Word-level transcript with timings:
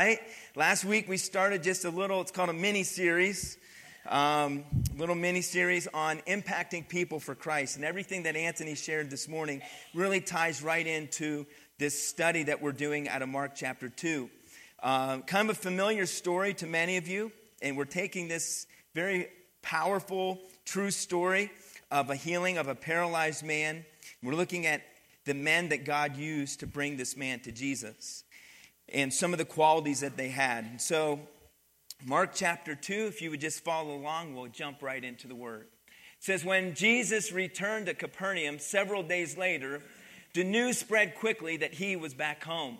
right? 0.00 0.20
Last 0.56 0.86
week 0.86 1.10
we 1.10 1.18
started 1.18 1.62
just 1.62 1.84
a 1.84 1.90
little, 1.90 2.22
it's 2.22 2.30
called 2.30 2.48
a 2.48 2.54
mini 2.54 2.84
series, 2.84 3.58
um, 4.08 4.64
little 4.96 5.14
mini 5.14 5.42
series 5.42 5.86
on 5.92 6.20
impacting 6.20 6.88
people 6.88 7.20
for 7.20 7.34
Christ. 7.34 7.76
And 7.76 7.84
everything 7.84 8.22
that 8.22 8.34
Anthony 8.34 8.74
shared 8.74 9.10
this 9.10 9.28
morning 9.28 9.60
really 9.92 10.22
ties 10.22 10.62
right 10.62 10.86
into 10.86 11.44
this 11.76 12.02
study 12.02 12.44
that 12.44 12.62
we're 12.62 12.72
doing 12.72 13.10
out 13.10 13.20
of 13.20 13.28
Mark 13.28 13.52
chapter 13.54 13.90
2. 13.90 14.30
Uh, 14.82 15.18
kind 15.18 15.50
of 15.50 15.58
a 15.58 15.60
familiar 15.60 16.06
story 16.06 16.54
to 16.54 16.66
many 16.66 16.96
of 16.96 17.06
you, 17.06 17.30
and 17.60 17.76
we're 17.76 17.84
taking 17.84 18.26
this 18.26 18.66
very 18.94 19.28
powerful, 19.60 20.38
true 20.64 20.90
story 20.90 21.50
of 21.90 22.08
a 22.08 22.16
healing 22.16 22.56
of 22.56 22.68
a 22.68 22.74
paralyzed 22.74 23.44
man. 23.44 23.84
We're 24.22 24.32
looking 24.32 24.64
at 24.64 24.80
the 25.26 25.34
men 25.34 25.68
that 25.68 25.84
God 25.84 26.16
used 26.16 26.60
to 26.60 26.66
bring 26.66 26.96
this 26.96 27.18
man 27.18 27.40
to 27.40 27.52
Jesus 27.52 28.24
and 28.92 29.12
some 29.12 29.32
of 29.32 29.38
the 29.38 29.44
qualities 29.44 30.00
that 30.00 30.16
they 30.16 30.28
had. 30.28 30.64
And 30.64 30.80
so, 30.80 31.20
Mark 32.04 32.30
chapter 32.34 32.74
2, 32.74 33.06
if 33.08 33.20
you 33.20 33.30
would 33.30 33.40
just 33.40 33.62
follow 33.62 33.94
along, 33.94 34.34
we'll 34.34 34.46
jump 34.46 34.82
right 34.82 35.02
into 35.02 35.28
the 35.28 35.34
word. 35.34 35.66
It 35.86 36.24
says, 36.24 36.44
When 36.44 36.74
Jesus 36.74 37.32
returned 37.32 37.86
to 37.86 37.94
Capernaum 37.94 38.58
several 38.58 39.02
days 39.02 39.36
later, 39.36 39.82
the 40.34 40.44
news 40.44 40.78
spread 40.78 41.14
quickly 41.14 41.56
that 41.58 41.74
he 41.74 41.96
was 41.96 42.14
back 42.14 42.44
home. 42.44 42.78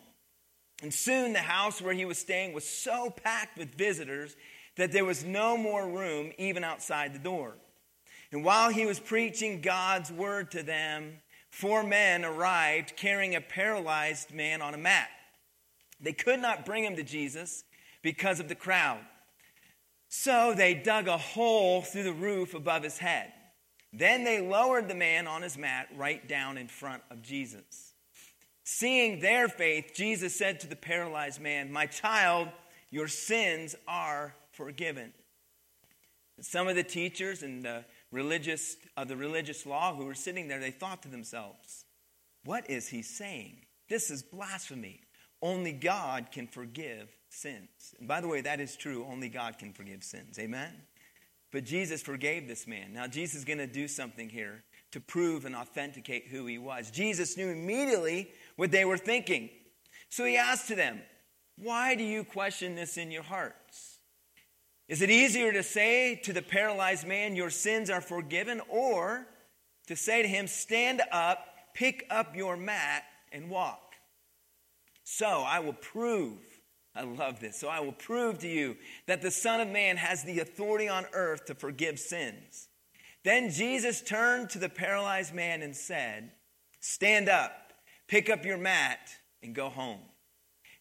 And 0.83 0.93
soon 0.93 1.33
the 1.33 1.41
house 1.41 1.83
where 1.83 1.93
he 1.93 2.05
was 2.05 2.19
staying 2.19 2.55
was 2.55 2.65
so 2.65 3.11
packed 3.11 3.59
with 3.59 3.75
visitors 3.75 4.37
that 4.77 4.93
there 4.93 5.05
was 5.05 5.25
no 5.25 5.57
more 5.57 5.87
room 5.87 6.33
even 6.39 6.65
outside 6.65 7.13
the 7.13 7.19
door. 7.19 7.57
And 8.33 8.45
while 8.45 8.71
he 8.71 8.87
was 8.87 9.01
preaching 9.01 9.61
God's 9.61 10.11
word 10.11 10.51
to 10.53 10.63
them, 10.63 11.19
four 11.51 11.83
men 11.83 12.25
arrived 12.25 12.97
carrying 12.97 13.35
a 13.35 13.41
paralyzed 13.41 14.33
man 14.33 14.63
on 14.63 14.73
a 14.73 14.79
mat. 14.79 15.09
They 16.01 16.13
could 16.13 16.41
not 16.41 16.65
bring 16.65 16.85
him 16.85 16.97
to 16.97 17.03
Jesus 17.03 17.65
because 18.03 18.41
of 18.41 18.49
the 18.49 18.55
crowd. 18.55 19.01
So 20.09 20.55
they 20.57 20.75
dug 20.75 21.09
a 21.09 21.19
hole 21.19 21.83
through 21.83 22.03
the 22.03 22.13
roof 22.13 22.55
above 22.55 22.83
his 22.83 22.99
head. 22.99 23.33
Then 23.93 24.25
they 24.25 24.41
lowered 24.41 24.89
the 24.89 24.95
man 24.95 25.27
on 25.27 25.43
his 25.43 25.59
mat 25.59 25.89
right 25.97 26.27
down 26.27 26.59
in 26.59 26.69
front 26.69 27.03
of 27.11 27.23
Jesus. 27.23 27.95
Seeing 28.65 29.21
their 29.21 29.49
faith, 29.49 29.93
Jesus 29.95 30.37
said 30.37 30.61
to 30.61 30.69
the 30.69 30.77
paralyzed 30.77 31.41
man, 31.41 31.73
My 31.73 31.87
child, 31.87 32.49
your 32.91 33.09
sins 33.09 33.75
are 33.89 34.35
forgiven. 34.53 35.13
Some 36.41 36.69
of 36.69 36.77
the 36.77 36.85
teachers 36.85 37.43
and 37.43 37.63
the 37.63 37.85
religious 38.11 38.77
of 38.97 39.09
the 39.09 39.17
religious 39.17 39.67
law 39.67 39.95
who 39.95 40.07
were 40.07 40.15
sitting 40.15 40.49
there, 40.49 40.61
they 40.61 40.71
thought 40.71 41.03
to 41.03 41.09
themselves, 41.09 41.85
What 42.45 42.71
is 42.71 42.89
he 42.89 43.03
saying? 43.03 43.59
This 43.89 44.11
is 44.11 44.23
blasphemy. 44.23 45.01
Only 45.43 45.73
God 45.73 46.29
can 46.33 46.47
forgive 46.47 47.09
sins. 47.31 47.95
And 47.99 48.07
by 48.07 48.21
the 48.21 48.29
way, 48.29 48.41
that 48.43 48.61
is 48.61 48.77
true. 48.77 49.07
Only 49.11 49.29
God 49.29 49.59
can 49.59 49.73
forgive 49.73 50.05
sins. 50.05 50.39
Amen? 50.39 50.73
But 51.53 51.65
Jesus 51.65 52.03
forgave 52.03 52.47
this 52.47 52.67
man. 52.67 52.93
Now, 52.93 53.07
Jesus 53.07 53.41
is 53.41 53.45
going 53.45 53.59
to 53.59 53.67
do 53.67 53.89
something 53.89 54.29
here 54.29 54.63
to 54.93 55.01
prove 55.01 55.45
and 55.45 55.57
authenticate 55.57 56.29
who 56.29 56.47
he 56.47 56.59
was. 56.59 56.91
Jesus 56.91 57.37
knew 57.37 57.49
immediately 57.49 58.31
what 58.57 58.71
they 58.71 58.85
were 58.85 58.99
thinking. 58.99 59.51
So 60.09 60.25
he 60.25 60.37
asked 60.37 60.69
to 60.69 60.75
them, 60.75 61.01
Why 61.57 61.95
do 61.95 62.05
you 62.05 62.25
question 62.25 62.75
this 62.75 62.97
in 62.97 63.11
your 63.11 63.23
hearts? 63.23 63.99
Is 64.89 65.03
it 65.03 65.11
easier 65.11 65.53
to 65.53 65.63
say 65.63 66.17
to 66.25 66.33
the 66.33 66.43
paralyzed 66.43 67.07
man, 67.07 67.37
Your 67.37 67.51
sins 67.51 67.91
are 67.91 68.01
forgiven, 68.01 68.61
or 68.69 69.27
to 69.87 69.97
say 69.97 70.23
to 70.23 70.29
him, 70.29 70.47
Stand 70.47 71.01
up, 71.13 71.47
pick 71.75 72.07
up 72.11 72.37
your 72.37 72.57
mat, 72.57 73.05
and 73.33 73.49
walk? 73.49 73.90
So 75.13 75.27
I 75.27 75.59
will 75.59 75.73
prove, 75.73 76.39
I 76.95 77.03
love 77.03 77.41
this. 77.41 77.57
So 77.57 77.67
I 77.67 77.81
will 77.81 77.91
prove 77.91 78.39
to 78.39 78.49
you 78.49 78.77
that 79.07 79.23
the 79.23 79.31
Son 79.33 79.61
of 79.61 79.67
Man 79.67 79.97
has 79.97 80.23
the 80.23 80.39
authority 80.39 80.89
on 80.89 81.05
earth 81.13 81.47
to 81.47 81.57
forgive 81.57 81.99
sins. 81.99 82.69
Then 83.25 83.51
Jesus 83.51 84.03
turned 84.03 84.51
to 84.51 84.61
the 84.61 84.69
paralyzed 84.69 85.35
man 85.35 85.63
and 85.63 85.75
said, 85.75 86.31
Stand 86.79 87.29
up, 87.29 87.73
pick 88.07 88.31
up 88.31 88.45
your 88.45 88.57
mat, 88.57 89.01
and 89.43 89.53
go 89.53 89.69
home. 89.69 89.99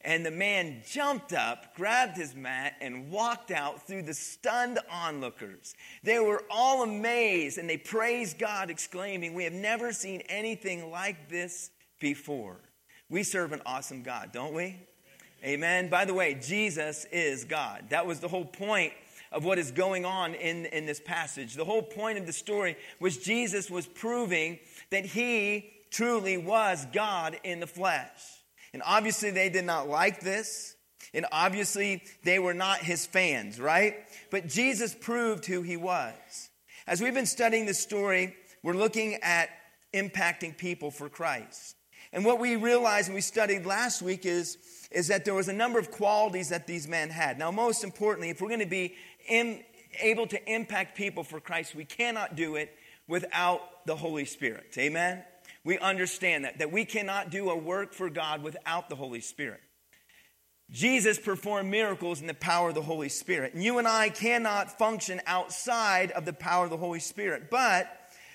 And 0.02 0.24
the 0.24 0.32
man 0.32 0.84
jumped 0.88 1.34
up, 1.34 1.76
grabbed 1.76 2.16
his 2.16 2.36
mat, 2.36 2.76
and 2.82 3.09
walked 3.09 3.50
out 3.50 3.88
through 3.88 4.03
the 4.03 4.14
stunned 4.14 4.78
onlookers. 4.92 5.74
They 6.03 6.20
were 6.20 6.44
all 6.52 6.84
amazed 6.84 7.58
and 7.58 7.68
they 7.68 7.78
praised 7.78 8.38
God, 8.38 8.70
exclaiming, 8.70 9.34
We 9.34 9.46
have 9.46 9.53
never 9.53 9.92
seen 9.92 10.22
anything 10.30 10.92
like 10.92 11.30
this 11.30 11.72
before. 12.00 12.59
We 13.09 13.24
serve 13.24 13.53
an 13.53 13.62
awesome 13.66 14.03
God, 14.03 14.31
don't 14.31 14.53
we? 14.53 14.78
Amen. 15.44 15.90
By 15.90 16.06
the 16.06 16.14
way, 16.14 16.36
Jesus 16.36 17.06
is 17.12 17.44
God. 17.44 17.86
That 17.90 18.06
was 18.06 18.20
the 18.20 18.28
whole 18.28 18.46
point 18.46 18.94
of 19.31 19.46
what 19.46 19.58
is 19.58 19.72
going 19.72 20.06
on 20.06 20.36
in, 20.36 20.66
in 20.68 20.86
this 20.86 21.00
passage. 21.00 21.56
The 21.56 21.66
whole 21.66 21.81
point 21.81 22.20
of 22.20 22.28
the 22.28 22.34
story 22.34 22.78
was 23.00 23.18
Jesus 23.18 23.70
was 23.70 23.88
proving 23.88 24.59
that 24.92 25.06
he 25.06 25.72
truly 25.92 26.38
was 26.38 26.86
God 26.94 27.40
in 27.44 27.59
the 27.59 27.68
flesh. 27.68 28.22
And 28.74 28.84
obviously, 28.86 29.31
they 29.31 29.50
did 29.50 29.66
not 29.66 29.88
like 29.88 30.20
this. 30.20 30.76
And 31.14 31.26
obviously, 31.31 32.03
they 32.24 32.38
were 32.38 32.53
not 32.53 32.80
his 32.80 33.08
fans, 33.08 33.59
right? 33.59 33.96
But 34.30 34.47
Jesus 34.47 34.94
proved 34.94 35.46
who 35.46 35.64
he 35.64 35.78
was. 35.78 36.14
As 36.86 37.02
we've 37.02 37.14
been 37.14 37.26
studying 37.26 37.66
this 37.66 37.80
story, 37.80 38.36
we're 38.62 38.74
looking 38.74 39.16
at 39.24 39.50
impacting 39.94 40.56
people 40.56 40.91
for 40.91 41.09
Christ. 41.09 41.76
And 42.12 42.26
what 42.26 42.40
we 42.40 42.56
realized 42.56 43.08
and 43.08 43.16
we 43.16 43.22
studied 43.22 43.66
last 43.66 44.02
week 44.02 44.26
is, 44.26 44.58
is 44.92 45.08
that 45.10 45.26
there 45.26 45.34
was 45.34 45.48
a 45.48 45.54
number 45.54 45.80
of 45.80 45.92
qualities 45.92 46.50
that 46.50 46.68
these 46.68 46.88
men 46.88 47.10
had. 47.10 47.38
Now, 47.38 47.52
most 47.52 47.84
importantly, 47.84 48.30
if 48.30 48.42
we're 48.42 48.48
going 48.48 48.60
to 48.62 48.66
be 48.66 48.96
in, 49.28 49.64
able 50.00 50.28
to 50.28 50.52
impact 50.52 50.98
people 50.98 51.24
for 51.24 51.40
Christ, 51.40 51.76
we 51.76 51.86
cannot 51.86 52.36
do 52.36 52.56
it 52.56 52.74
without 53.08 53.62
the 53.86 53.96
Holy 53.96 54.26
Spirit. 54.26 54.76
Amen? 54.78 55.24
We 55.64 55.78
understand 55.78 56.46
that, 56.46 56.59
that 56.59 56.72
we 56.72 56.86
cannot 56.86 57.30
do 57.30 57.50
a 57.50 57.58
work 57.58 57.94
for 57.94 58.09
God 58.09 58.42
without 58.42 58.90
the 58.90 58.96
Holy 58.96 59.22
Spirit. 59.22 59.62
Jesus 60.72 61.18
performed 61.18 61.70
miracles 61.70 62.22
in 62.22 62.28
the 62.28 62.34
power 62.34 62.70
of 62.70 62.76
the 62.76 62.82
Holy 62.82 63.09
Spirit. 63.09 63.54
And 63.54 63.64
you 63.64 63.80
and 63.80 63.88
I 63.88 64.09
cannot 64.09 64.78
function 64.78 65.20
outside 65.26 66.12
of 66.12 66.26
the 66.26 66.34
power 66.34 66.66
of 66.66 66.70
the 66.70 66.78
Holy 66.78 67.00
Spirit. 67.00 67.50
But 67.50 67.92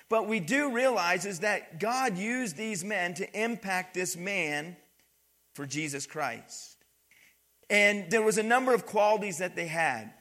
but 0.09 0.29
we 0.29 0.41
do 0.41 0.73
realize 0.73 1.25
is 1.25 1.41
that 1.41 1.81
God 1.81 2.19
used 2.19 2.57
these 2.57 2.85
men 2.85 3.15
to 3.15 3.41
impact 3.41 3.95
this 3.95 4.17
man 4.17 4.77
for 5.55 5.67
Jesus 5.67 6.07
Christ. 6.07 6.77
And 7.71 8.11
there 8.11 8.23
was 8.23 8.39
a 8.39 8.43
number 8.43 8.75
of 8.75 8.87
qualities 8.87 9.39
that 9.39 9.57
they 9.57 9.67
had. 9.67 10.13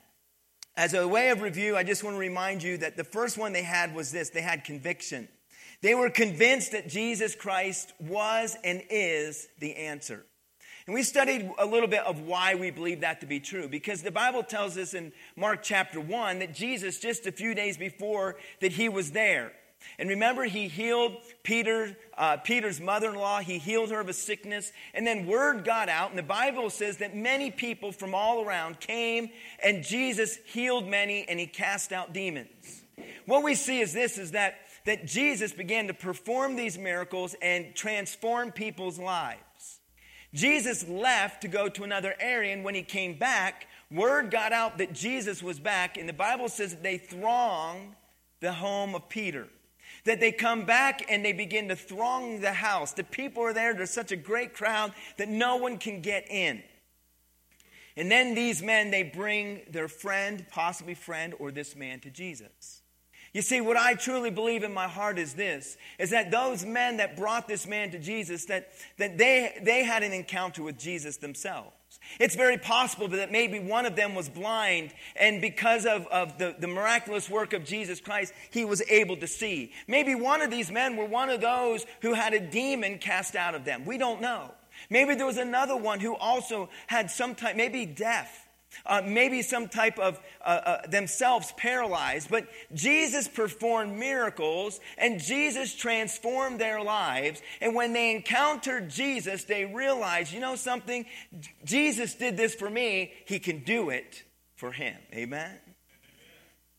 As 0.75 0.93
a 0.93 1.07
way 1.07 1.29
of 1.29 1.41
review, 1.41 1.75
I 1.75 1.83
just 1.83 2.03
want 2.03 2.15
to 2.15 2.19
remind 2.19 2.63
you 2.63 2.77
that 2.77 2.97
the 2.97 3.03
first 3.03 3.37
one 3.37 3.53
they 3.53 3.63
had 3.63 3.93
was 3.93 4.11
this 4.11 4.29
they 4.29 4.41
had 4.41 4.63
conviction. 4.63 5.27
They 5.81 5.93
were 5.93 6.09
convinced 6.09 6.71
that 6.71 6.87
Jesus 6.87 7.35
Christ 7.35 7.93
was 7.99 8.55
and 8.63 8.81
is 8.89 9.47
the 9.59 9.75
answer. 9.75 10.25
And 10.87 10.93
we 10.93 11.03
studied 11.03 11.49
a 11.59 11.65
little 11.65 11.87
bit 11.87 12.03
of 12.05 12.21
why 12.21 12.55
we 12.55 12.71
believe 12.71 13.01
that 13.01 13.21
to 13.21 13.27
be 13.27 13.39
true 13.39 13.67
because 13.67 14.01
the 14.01 14.11
Bible 14.11 14.43
tells 14.43 14.77
us 14.77 14.93
in 14.93 15.13
Mark 15.35 15.61
chapter 15.61 15.99
1 15.99 16.39
that 16.39 16.53
Jesus 16.53 16.99
just 16.99 17.27
a 17.27 17.31
few 17.31 17.53
days 17.53 17.77
before 17.77 18.37
that 18.59 18.73
he 18.73 18.89
was 18.89 19.11
there 19.11 19.53
and 19.99 20.09
remember, 20.09 20.43
he 20.45 20.67
healed 20.67 21.17
Peter, 21.43 21.95
uh, 22.17 22.37
Peter's 22.37 22.81
mother 22.81 23.09
in 23.09 23.15
law. 23.15 23.39
He 23.39 23.59
healed 23.59 23.91
her 23.91 23.99
of 23.99 24.09
a 24.09 24.13
sickness. 24.13 24.71
And 24.93 25.05
then 25.05 25.27
word 25.27 25.63
got 25.63 25.89
out, 25.89 26.09
and 26.09 26.17
the 26.17 26.23
Bible 26.23 26.69
says 26.69 26.97
that 26.97 27.15
many 27.15 27.51
people 27.51 27.91
from 27.91 28.15
all 28.15 28.43
around 28.43 28.79
came, 28.79 29.29
and 29.63 29.83
Jesus 29.83 30.37
healed 30.45 30.87
many, 30.87 31.25
and 31.27 31.39
he 31.39 31.47
cast 31.47 31.91
out 31.91 32.13
demons. 32.13 32.83
What 33.25 33.43
we 33.43 33.55
see 33.55 33.79
is 33.81 33.93
this 33.93 34.17
is 34.17 34.31
that, 34.31 34.55
that 34.85 35.05
Jesus 35.05 35.53
began 35.53 35.87
to 35.87 35.93
perform 35.93 36.55
these 36.55 36.77
miracles 36.77 37.35
and 37.41 37.75
transform 37.75 38.51
people's 38.51 38.99
lives. 38.99 39.39
Jesus 40.33 40.87
left 40.87 41.43
to 41.43 41.47
go 41.47 41.69
to 41.69 41.83
another 41.83 42.15
area, 42.19 42.53
and 42.53 42.63
when 42.63 42.73
he 42.73 42.81
came 42.81 43.17
back, 43.17 43.67
word 43.91 44.31
got 44.31 44.51
out 44.51 44.79
that 44.79 44.93
Jesus 44.93 45.43
was 45.43 45.59
back, 45.59 45.97
and 45.97 46.09
the 46.09 46.13
Bible 46.13 46.49
says 46.49 46.71
that 46.71 46.81
they 46.81 46.97
thronged 46.97 47.93
the 48.39 48.53
home 48.53 48.95
of 48.95 49.07
Peter 49.07 49.47
that 50.05 50.19
they 50.19 50.31
come 50.31 50.65
back 50.65 51.05
and 51.09 51.23
they 51.23 51.33
begin 51.33 51.67
to 51.69 51.75
throng 51.75 52.41
the 52.41 52.53
house. 52.53 52.91
The 52.93 53.03
people 53.03 53.43
are 53.43 53.53
there. 53.53 53.73
There's 53.73 53.89
such 53.89 54.11
a 54.11 54.17
great 54.17 54.53
crowd 54.53 54.93
that 55.17 55.29
no 55.29 55.55
one 55.55 55.77
can 55.77 56.01
get 56.01 56.29
in. 56.29 56.61
And 57.95 58.11
then 58.11 58.33
these 58.33 58.61
men, 58.61 58.91
they 58.91 59.03
bring 59.03 59.61
their 59.69 59.87
friend, 59.87 60.45
possibly 60.51 60.95
friend, 60.95 61.33
or 61.39 61.51
this 61.51 61.75
man 61.75 61.99
to 62.01 62.09
Jesus. 62.09 62.81
You 63.33 63.41
see, 63.41 63.61
what 63.61 63.77
I 63.77 63.95
truly 63.95 64.29
believe 64.29 64.63
in 64.63 64.73
my 64.73 64.87
heart 64.87 65.17
is 65.17 65.33
this, 65.33 65.77
is 65.97 66.11
that 66.11 66.29
those 66.29 66.65
men 66.65 66.97
that 66.97 67.15
brought 67.17 67.47
this 67.47 67.65
man 67.65 67.89
to 67.91 67.99
Jesus, 67.99 68.45
that, 68.45 68.69
that 68.97 69.17
they, 69.17 69.57
they 69.61 69.83
had 69.83 70.03
an 70.03 70.13
encounter 70.13 70.63
with 70.63 70.77
Jesus 70.77 71.17
themselves. 71.17 71.75
It's 72.19 72.35
very 72.35 72.57
possible 72.57 73.07
that 73.09 73.31
maybe 73.31 73.59
one 73.59 73.85
of 73.85 73.95
them 73.95 74.15
was 74.15 74.29
blind, 74.29 74.93
and 75.15 75.41
because 75.41 75.85
of, 75.85 76.05
of 76.07 76.37
the, 76.37 76.55
the 76.57 76.67
miraculous 76.67 77.29
work 77.29 77.53
of 77.53 77.65
Jesus 77.65 77.99
Christ, 77.99 78.33
he 78.51 78.65
was 78.65 78.81
able 78.89 79.17
to 79.17 79.27
see. 79.27 79.71
Maybe 79.87 80.15
one 80.15 80.41
of 80.41 80.51
these 80.51 80.71
men 80.71 80.95
were 80.95 81.05
one 81.05 81.29
of 81.29 81.41
those 81.41 81.85
who 82.01 82.13
had 82.13 82.33
a 82.33 82.39
demon 82.39 82.99
cast 82.99 83.35
out 83.35 83.55
of 83.55 83.65
them. 83.65 83.85
We 83.85 83.97
don't 83.97 84.21
know. 84.21 84.51
Maybe 84.89 85.15
there 85.15 85.25
was 85.25 85.37
another 85.37 85.75
one 85.75 85.99
who 85.99 86.15
also 86.15 86.69
had 86.87 87.09
some 87.09 87.35
type, 87.35 87.55
maybe 87.55 87.85
deaf. 87.85 88.42
Uh, 88.85 89.01
maybe 89.05 89.41
some 89.41 89.67
type 89.67 89.99
of 89.99 90.19
uh, 90.41 90.61
uh, 90.65 90.87
themselves 90.87 91.53
paralyzed, 91.57 92.29
but 92.29 92.47
Jesus 92.73 93.27
performed 93.27 93.97
miracles 93.97 94.79
and 94.97 95.19
Jesus 95.19 95.75
transformed 95.75 96.59
their 96.59 96.81
lives. 96.81 97.41
And 97.61 97.75
when 97.75 97.93
they 97.93 98.11
encountered 98.11 98.89
Jesus, 98.89 99.45
they 99.45 99.65
realized, 99.65 100.33
you 100.33 100.39
know 100.39 100.55
something? 100.55 101.05
Jesus 101.63 102.15
did 102.15 102.37
this 102.37 102.55
for 102.55 102.69
me, 102.69 103.13
he 103.25 103.39
can 103.39 103.59
do 103.63 103.89
it 103.89 104.23
for 104.55 104.71
him. 104.71 104.95
Amen? 105.13 105.57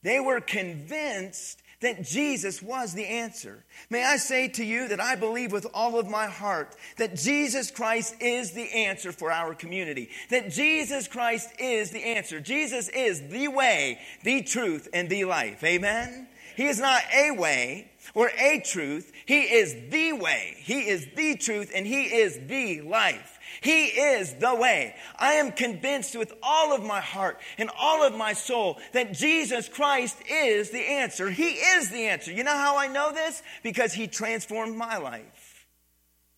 They 0.03 0.21
were 0.21 0.41
convinced 0.41 1.63
that 1.85 2.03
Jesus 2.03 2.63
was 2.63 2.95
the 2.95 3.05
answer. 3.05 3.65
May 3.91 4.05
I 4.05 4.17
say 4.17 4.49
to 4.49 4.65
you 4.65 4.89
that 4.89 5.01
I 5.01 5.17
believe 5.17 5.53
with 5.53 5.67
all 5.75 5.99
of 5.99 6.09
my 6.09 6.27
heart 6.27 6.75
that 6.97 7.17
Jesus 7.17 7.71
Christ 7.71 8.17
is 8.21 8.53
the 8.53 8.71
answer 8.73 9.13
for 9.13 9.31
our 9.31 9.55
community. 9.55 10.11
That 10.31 10.51
Jesus 10.51 11.07
Christ 11.09 11.51
is 11.59 11.91
the 11.91 12.03
answer. 12.03 12.41
Jesus 12.41 12.89
is 12.89 13.29
the 13.29 13.49
way, 13.49 14.01
the 14.23 14.43
truth, 14.43 14.89
and 14.93 15.09
the 15.09 15.25
life. 15.25 15.63
Amen? 15.63 16.29
He 16.57 16.67
is 16.67 16.79
not 16.79 17.03
a 17.15 17.33
way 17.33 17.91
or 18.15 18.31
a 18.39 18.61
truth. 18.61 19.13
He 19.27 19.43
is 19.43 19.75
the 19.91 20.13
way. 20.13 20.57
He 20.59 20.89
is 20.89 21.07
the 21.17 21.37
truth, 21.37 21.73
and 21.75 21.87
He 21.87 22.05
is 22.05 22.39
the 22.47 22.81
life. 22.83 23.34
He 23.61 23.87
is 23.87 24.35
the 24.35 24.55
way. 24.55 24.95
I 25.19 25.35
am 25.35 25.53
convinced 25.53 26.17
with 26.17 26.33
all 26.43 26.75
of 26.75 26.83
my 26.83 27.01
heart 27.01 27.41
and 27.59 27.71
all 27.79 28.07
of 28.07 28.17
my 28.17 28.33
soul 28.33 28.79
that 28.93 29.13
Jesus 29.13 29.69
Christ 29.69 30.17
is 30.31 30.71
the 30.71 30.81
answer. 30.81 31.31
He 31.31 31.51
is 31.51 31.91
the 31.91 32.07
answer. 32.07 32.33
You 32.33 32.45
know 32.45 32.57
how 32.57 32.79
I 32.79 32.87
know 32.87 33.13
this? 33.13 33.43
Because 33.63 33.93
He 33.93 34.07
transformed 34.07 34.77
my 34.77 34.97
life. 34.99 35.67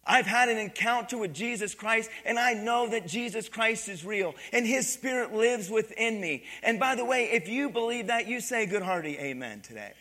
I've 0.07 0.27
had 0.27 0.49
an 0.49 0.59
encounter 0.59 1.19
with 1.19 1.35
Jesus 1.35 1.75
Christ, 1.75 2.11
and 2.25 2.39
I 2.39 2.53
know 2.53 2.89
that 2.91 3.09
Jesus 3.09 3.49
Christ 3.49 3.89
is 3.89 4.05
real, 4.05 4.37
and 4.53 4.65
His 4.65 4.93
Spirit 4.93 5.35
lives 5.35 5.69
within 5.69 6.21
me. 6.21 6.45
And 6.63 6.79
by 6.79 6.95
the 6.95 7.05
way, 7.05 7.31
if 7.33 7.49
you 7.49 7.71
believe 7.71 8.07
that, 8.07 8.29
you 8.29 8.41
say 8.41 8.67
good 8.67 8.83
hearty 8.83 9.19
amen 9.19 9.63
today. 9.63 9.93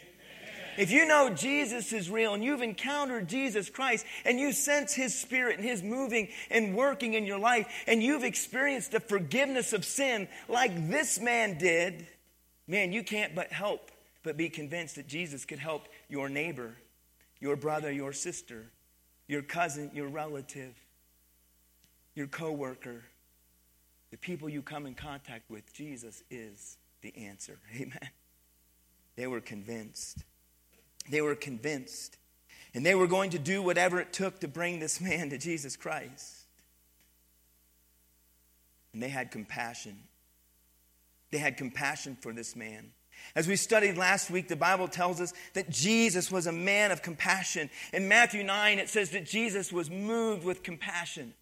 If 0.77 0.91
you 0.91 1.05
know 1.05 1.29
Jesus 1.29 1.93
is 1.93 2.09
real 2.09 2.33
and 2.33 2.43
you've 2.43 2.61
encountered 2.61 3.27
Jesus 3.27 3.69
Christ 3.69 4.05
and 4.25 4.39
you 4.39 4.51
sense 4.51 4.93
His 4.93 5.17
Spirit 5.17 5.57
and 5.57 5.65
His 5.65 5.81
moving 5.81 6.29
and 6.49 6.75
working 6.75 7.13
in 7.13 7.25
your 7.25 7.39
life 7.39 7.67
and 7.87 8.03
you've 8.03 8.23
experienced 8.23 8.91
the 8.91 8.99
forgiveness 8.99 9.73
of 9.73 9.85
sin 9.85 10.27
like 10.47 10.89
this 10.89 11.19
man 11.19 11.57
did, 11.57 12.07
man, 12.67 12.91
you 12.91 13.03
can't 13.03 13.35
but 13.35 13.51
help 13.51 13.91
but 14.23 14.37
be 14.37 14.49
convinced 14.49 14.95
that 14.95 15.07
Jesus 15.07 15.45
could 15.45 15.59
help 15.59 15.87
your 16.09 16.29
neighbor, 16.29 16.75
your 17.39 17.55
brother, 17.55 17.91
your 17.91 18.11
sister, 18.11 18.65
your 19.27 19.43
cousin, 19.43 19.91
your 19.93 20.07
relative, 20.07 20.73
your 22.15 22.27
coworker, 22.27 23.03
the 24.11 24.17
people 24.17 24.49
you 24.49 24.61
come 24.61 24.85
in 24.85 24.95
contact 24.95 25.49
with. 25.49 25.71
Jesus 25.73 26.23
is 26.29 26.77
the 27.01 27.15
answer. 27.15 27.59
Amen. 27.75 28.09
They 29.15 29.27
were 29.27 29.41
convinced. 29.41 30.23
They 31.09 31.21
were 31.21 31.35
convinced. 31.35 32.17
And 32.73 32.85
they 32.85 32.95
were 32.95 33.07
going 33.07 33.29
to 33.31 33.39
do 33.39 33.61
whatever 33.61 33.99
it 33.99 34.11
took 34.11 34.39
to 34.39 34.47
bring 34.47 34.79
this 34.79 34.99
man 34.99 35.29
to 35.29 35.37
Jesus 35.37 35.75
Christ. 35.75 36.43
And 38.93 39.01
they 39.01 39.09
had 39.09 39.31
compassion. 39.31 39.97
They 41.31 41.37
had 41.37 41.57
compassion 41.57 42.17
for 42.19 42.33
this 42.33 42.55
man. 42.55 42.91
As 43.35 43.47
we 43.47 43.55
studied 43.55 43.97
last 43.97 44.29
week, 44.29 44.47
the 44.47 44.55
Bible 44.55 44.87
tells 44.87 45.19
us 45.21 45.33
that 45.53 45.69
Jesus 45.69 46.31
was 46.31 46.47
a 46.47 46.51
man 46.51 46.91
of 46.91 47.01
compassion. 47.01 47.69
In 47.93 48.07
Matthew 48.07 48.43
9, 48.43 48.79
it 48.79 48.89
says 48.89 49.09
that 49.11 49.25
Jesus 49.25 49.71
was 49.71 49.89
moved 49.89 50.43
with 50.43 50.63
compassion 50.63 51.33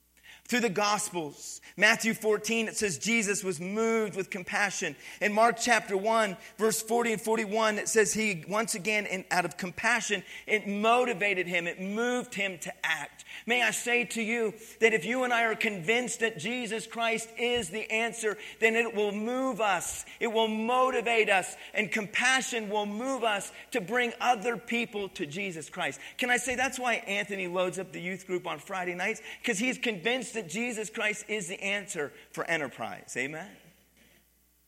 through 0.45 0.59
the 0.59 0.69
Gospels. 0.69 1.61
Matthew 1.77 2.13
14, 2.13 2.67
it 2.67 2.77
says 2.77 2.97
Jesus 2.97 3.43
was 3.43 3.59
moved 3.59 4.15
with 4.15 4.29
compassion. 4.29 4.95
In 5.21 5.33
Mark 5.33 5.57
chapter 5.59 5.97
1, 5.97 6.37
verse 6.57 6.81
40 6.81 7.13
and 7.13 7.21
41, 7.21 7.79
it 7.79 7.89
says 7.89 8.13
he, 8.13 8.43
once 8.47 8.75
again, 8.75 9.05
in, 9.07 9.25
out 9.31 9.45
of 9.45 9.57
compassion, 9.57 10.21
it 10.45 10.67
motivated 10.67 11.47
him, 11.47 11.65
it 11.65 11.81
moved 11.81 12.35
him 12.35 12.59
to 12.59 12.73
act. 12.83 13.25
May 13.45 13.63
I 13.63 13.71
say 13.71 14.05
to 14.05 14.21
you 14.21 14.53
that 14.79 14.93
if 14.93 15.05
you 15.05 15.23
and 15.23 15.33
I 15.33 15.45
are 15.45 15.55
convinced 15.55 16.19
that 16.19 16.37
Jesus 16.37 16.85
Christ 16.85 17.29
is 17.37 17.69
the 17.69 17.89
answer, 17.91 18.37
then 18.59 18.75
it 18.75 18.93
will 18.93 19.11
move 19.11 19.59
us, 19.59 20.05
it 20.19 20.27
will 20.27 20.47
motivate 20.47 21.29
us, 21.29 21.55
and 21.73 21.91
compassion 21.91 22.69
will 22.69 22.85
move 22.85 23.23
us 23.23 23.51
to 23.71 23.81
bring 23.81 24.13
other 24.21 24.57
people 24.57 25.09
to 25.09 25.25
Jesus 25.25 25.69
Christ. 25.69 25.99
Can 26.17 26.29
I 26.29 26.37
say 26.37 26.55
that's 26.55 26.79
why 26.79 26.95
Anthony 27.07 27.47
loads 27.47 27.79
up 27.79 27.91
the 27.91 28.01
youth 28.01 28.27
group 28.27 28.45
on 28.45 28.59
Friday 28.59 28.93
nights? 28.93 29.21
Because 29.41 29.57
he's 29.57 29.77
convinced 29.77 30.32
that 30.33 30.49
Jesus 30.49 30.89
Christ 30.89 31.25
is 31.27 31.47
the 31.47 31.61
answer 31.61 32.11
for 32.31 32.43
enterprise. 32.45 33.15
Amen? 33.17 33.49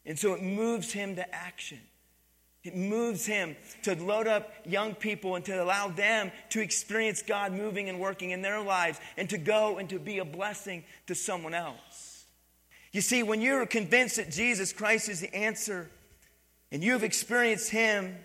And 0.06 0.18
so 0.18 0.34
it 0.34 0.42
moves 0.42 0.92
him 0.92 1.16
to 1.16 1.36
action. 1.36 1.80
It 2.64 2.76
moves 2.76 3.26
him 3.26 3.56
to 3.84 3.96
load 3.96 4.28
up 4.28 4.52
young 4.66 4.96
people 4.96 5.36
and 5.36 5.46
to 5.46 5.64
allow 5.64 5.88
them 5.88 6.32
to 6.50 6.62
experience 6.62 7.22
God 7.22 7.52
moving 7.52 7.90
and 7.90 8.00
working 8.00 8.32
in 8.32 8.42
their 8.42 8.60
lives 8.60 9.00
and 9.18 9.30
to 9.30 9.38
go 9.38 9.78
and 9.78 9.88
to 9.90 10.00
be 10.00 10.18
a 10.18 10.26
blessing 10.26 10.84
to 11.06 11.14
someone 11.14 11.54
else. 11.54 12.26
You 12.92 13.02
see, 13.02 13.22
when 13.22 13.42
you're 13.42 13.66
convinced 13.66 14.16
that 14.16 14.32
Jesus 14.32 14.74
Christ 14.74 15.10
is 15.10 15.22
the 15.22 15.34
answer 15.36 15.92
and 16.72 16.84
you've 16.84 17.04
experienced 17.04 17.70
him, 17.70 18.16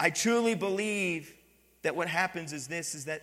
I 0.00 0.10
truly 0.10 0.54
believe 0.54 1.32
that 1.82 1.94
what 1.94 2.08
happens 2.08 2.52
is 2.52 2.66
this 2.66 2.94
is 2.94 3.04
that 3.04 3.22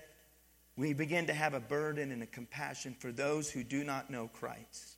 we 0.77 0.93
begin 0.93 1.27
to 1.27 1.33
have 1.33 1.53
a 1.53 1.59
burden 1.59 2.11
and 2.11 2.23
a 2.23 2.27
compassion 2.27 2.95
for 2.99 3.11
those 3.11 3.49
who 3.49 3.63
do 3.63 3.83
not 3.83 4.09
know 4.09 4.27
Christ. 4.27 4.97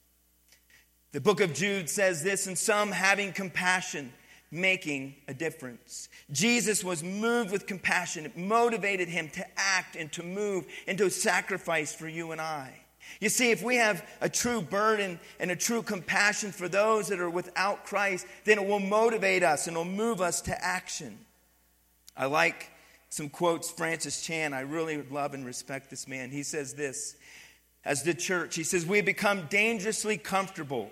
The 1.11 1.21
book 1.21 1.41
of 1.41 1.53
Jude 1.53 1.89
says 1.89 2.23
this, 2.23 2.47
and 2.47 2.57
some 2.57 2.91
having 2.91 3.33
compassion, 3.33 4.11
making 4.49 5.15
a 5.27 5.33
difference. 5.33 6.09
Jesus 6.31 6.83
was 6.83 7.03
moved 7.03 7.51
with 7.51 7.67
compassion. 7.67 8.25
It 8.25 8.37
motivated 8.37 9.09
him 9.09 9.29
to 9.29 9.45
act 9.57 9.95
and 9.95 10.11
to 10.13 10.23
move 10.23 10.65
and 10.87 10.97
to 10.97 11.09
sacrifice 11.09 11.93
for 11.93 12.07
you 12.07 12.31
and 12.31 12.41
I. 12.41 12.73
You 13.19 13.29
see, 13.29 13.51
if 13.51 13.61
we 13.61 13.75
have 13.75 14.07
a 14.21 14.29
true 14.29 14.61
burden 14.61 15.19
and 15.39 15.51
a 15.51 15.55
true 15.55 15.81
compassion 15.81 16.51
for 16.51 16.67
those 16.67 17.07
that 17.09 17.19
are 17.19 17.29
without 17.29 17.85
Christ, 17.85 18.25
then 18.45 18.57
it 18.57 18.65
will 18.65 18.79
motivate 18.79 19.43
us 19.43 19.67
and 19.67 19.75
it 19.75 19.77
will 19.77 19.85
move 19.85 20.21
us 20.21 20.41
to 20.41 20.63
action. 20.65 21.17
I 22.15 22.25
like 22.25 22.69
some 23.13 23.29
quotes. 23.29 23.69
Francis 23.69 24.23
Chan, 24.23 24.55
I 24.55 24.61
really 24.61 24.99
love 25.03 25.35
and 25.35 25.45
respect 25.45 25.91
this 25.91 26.07
man. 26.07 26.31
He 26.31 26.41
says 26.41 26.73
this 26.73 27.15
as 27.85 28.01
the 28.01 28.15
church, 28.15 28.55
he 28.55 28.63
says, 28.63 28.87
We 28.87 29.01
become 29.01 29.45
dangerously 29.51 30.17
comfortable. 30.17 30.89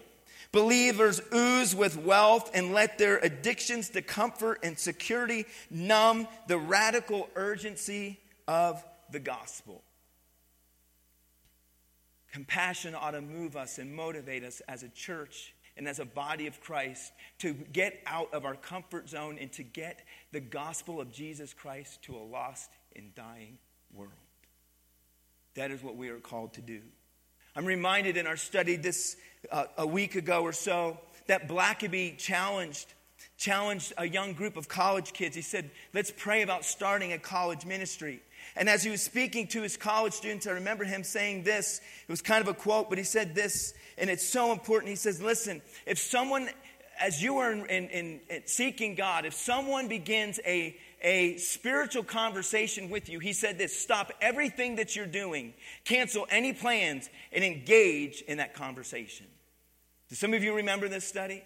Believers 0.51 1.19
ooze 1.33 1.75
with 1.75 1.97
wealth 1.97 2.51
and 2.53 2.74
let 2.74 3.00
their 3.00 3.17
addictions 3.17 3.89
to 3.91 4.03
comfort 4.03 4.60
and 4.62 4.77
security 4.77 5.45
numb 5.72 6.27
the 6.45 6.60
radical 6.60 7.27
urgency 7.36 8.19
of 8.48 8.84
the 9.10 9.19
gospel. 9.19 9.81
Compassion 12.31 12.93
ought 12.93 13.12
to 13.12 13.22
move 13.22 13.57
us 13.57 13.79
and 13.79 13.95
motivate 13.95 14.43
us 14.43 14.62
as 14.67 14.84
a 14.84 14.89
church 14.89 15.55
and 15.77 15.87
as 15.87 15.99
a 15.99 16.05
body 16.05 16.47
of 16.47 16.59
Christ 16.61 17.11
to 17.39 17.53
get 17.53 18.01
out 18.05 18.33
of 18.33 18.45
our 18.45 18.55
comfort 18.55 19.09
zone 19.09 19.37
and 19.39 19.51
to 19.53 19.63
get 19.63 20.01
the 20.31 20.39
gospel 20.39 21.01
of 21.01 21.11
Jesus 21.11 21.53
Christ 21.53 22.01
to 22.03 22.15
a 22.15 22.23
lost 22.23 22.69
and 22.95 23.13
dying 23.15 23.57
world. 23.93 24.11
That 25.55 25.71
is 25.71 25.83
what 25.83 25.97
we 25.97 26.09
are 26.09 26.19
called 26.19 26.53
to 26.53 26.61
do. 26.61 26.81
I'm 27.55 27.65
reminded 27.65 28.15
in 28.15 28.27
our 28.27 28.37
study 28.37 28.77
this 28.77 29.17
uh, 29.51 29.65
a 29.77 29.85
week 29.85 30.15
ago 30.15 30.43
or 30.43 30.53
so 30.53 30.97
that 31.27 31.47
Blackaby 31.47 32.17
challenged 32.17 32.93
challenged 33.37 33.93
a 33.97 34.07
young 34.07 34.33
group 34.33 34.55
of 34.55 34.67
college 34.67 35.13
kids. 35.13 35.35
He 35.35 35.41
said, 35.41 35.69
"Let's 35.93 36.11
pray 36.15 36.43
about 36.43 36.63
starting 36.63 37.11
a 37.11 37.17
college 37.17 37.65
ministry." 37.65 38.21
And 38.55 38.69
as 38.69 38.83
he 38.83 38.89
was 38.89 39.01
speaking 39.01 39.47
to 39.47 39.61
his 39.61 39.77
college 39.77 40.13
students, 40.13 40.47
I 40.47 40.51
remember 40.51 40.83
him 40.83 41.03
saying 41.03 41.43
this. 41.43 41.81
It 42.07 42.11
was 42.11 42.21
kind 42.21 42.41
of 42.41 42.47
a 42.47 42.53
quote, 42.53 42.89
but 42.89 42.97
he 42.97 43.03
said 43.03 43.35
this, 43.35 43.73
and 43.98 44.10
it's 44.10 44.27
so 44.27 44.51
important. 44.51 44.89
He 44.89 44.95
says, 44.95 45.21
Listen, 45.21 45.62
if 45.86 45.98
someone, 45.98 46.50
as 47.00 47.21
you 47.21 47.38
are 47.38 47.51
in, 47.51 47.65
in, 47.65 48.19
in 48.29 48.41
seeking 48.45 48.95
God, 48.95 49.25
if 49.25 49.33
someone 49.33 49.88
begins 49.88 50.39
a, 50.45 50.75
a 51.01 51.38
spiritual 51.38 52.03
conversation 52.03 52.89
with 52.89 53.10
you, 53.10 53.19
he 53.19 53.33
said 53.33 53.57
this 53.57 53.77
stop 53.77 54.12
everything 54.21 54.75
that 54.75 54.95
you're 54.95 55.05
doing, 55.05 55.53
cancel 55.86 56.27
any 56.29 56.53
plans, 56.53 57.10
and 57.31 57.43
engage 57.43 58.21
in 58.21 58.38
that 58.38 58.53
conversation. 58.53 59.27
Do 60.10 60.15
some 60.15 60.33
of 60.33 60.43
you 60.43 60.55
remember 60.55 60.88
this 60.88 61.07
study? 61.07 61.43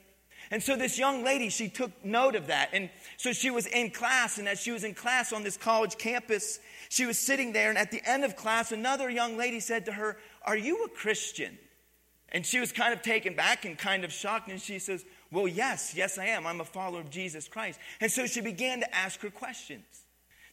And 0.52 0.62
so 0.62 0.76
this 0.76 0.98
young 0.98 1.24
lady, 1.24 1.50
she 1.50 1.70
took 1.70 1.92
note 2.04 2.36
of 2.36 2.48
that. 2.48 2.70
And 2.74 2.90
so 3.18 3.34
she 3.34 3.50
was 3.50 3.66
in 3.66 3.90
class, 3.90 4.38
and 4.38 4.48
as 4.48 4.60
she 4.60 4.72
was 4.72 4.84
in 4.84 4.94
class 4.94 5.34
on 5.34 5.44
this 5.44 5.58
college 5.58 5.98
campus, 5.98 6.60
she 6.90 7.06
was 7.06 7.18
sitting 7.18 7.52
there, 7.52 7.70
and 7.70 7.78
at 7.78 7.92
the 7.92 8.02
end 8.08 8.24
of 8.24 8.36
class, 8.36 8.72
another 8.72 9.10
young 9.10 9.38
lady 9.38 9.60
said 9.60 9.86
to 9.86 9.92
her, 9.94 10.18
Are 10.44 10.58
you 10.58 10.84
a 10.84 10.90
Christian? 10.90 11.58
And 12.36 12.46
she 12.46 12.60
was 12.60 12.74
kind 12.74 12.94
of 12.94 13.02
taken 13.02 13.34
back 13.34 13.64
and 13.64 13.78
kind 13.78 14.04
of 14.04 14.12
shocked, 14.12 14.50
and 14.50 14.62
she 14.62 14.78
says, 14.78 15.06
Well, 15.32 15.48
yes, 15.48 15.94
yes, 15.96 16.18
I 16.18 16.26
am. 16.26 16.46
I'm 16.46 16.60
a 16.60 16.66
follower 16.66 17.00
of 17.00 17.10
Jesus 17.10 17.48
Christ. 17.48 17.80
And 18.02 18.12
so 18.12 18.28
she 18.28 18.42
began 18.42 18.82
to 18.82 18.94
ask 18.94 19.22
her 19.22 19.30
questions. 19.30 19.86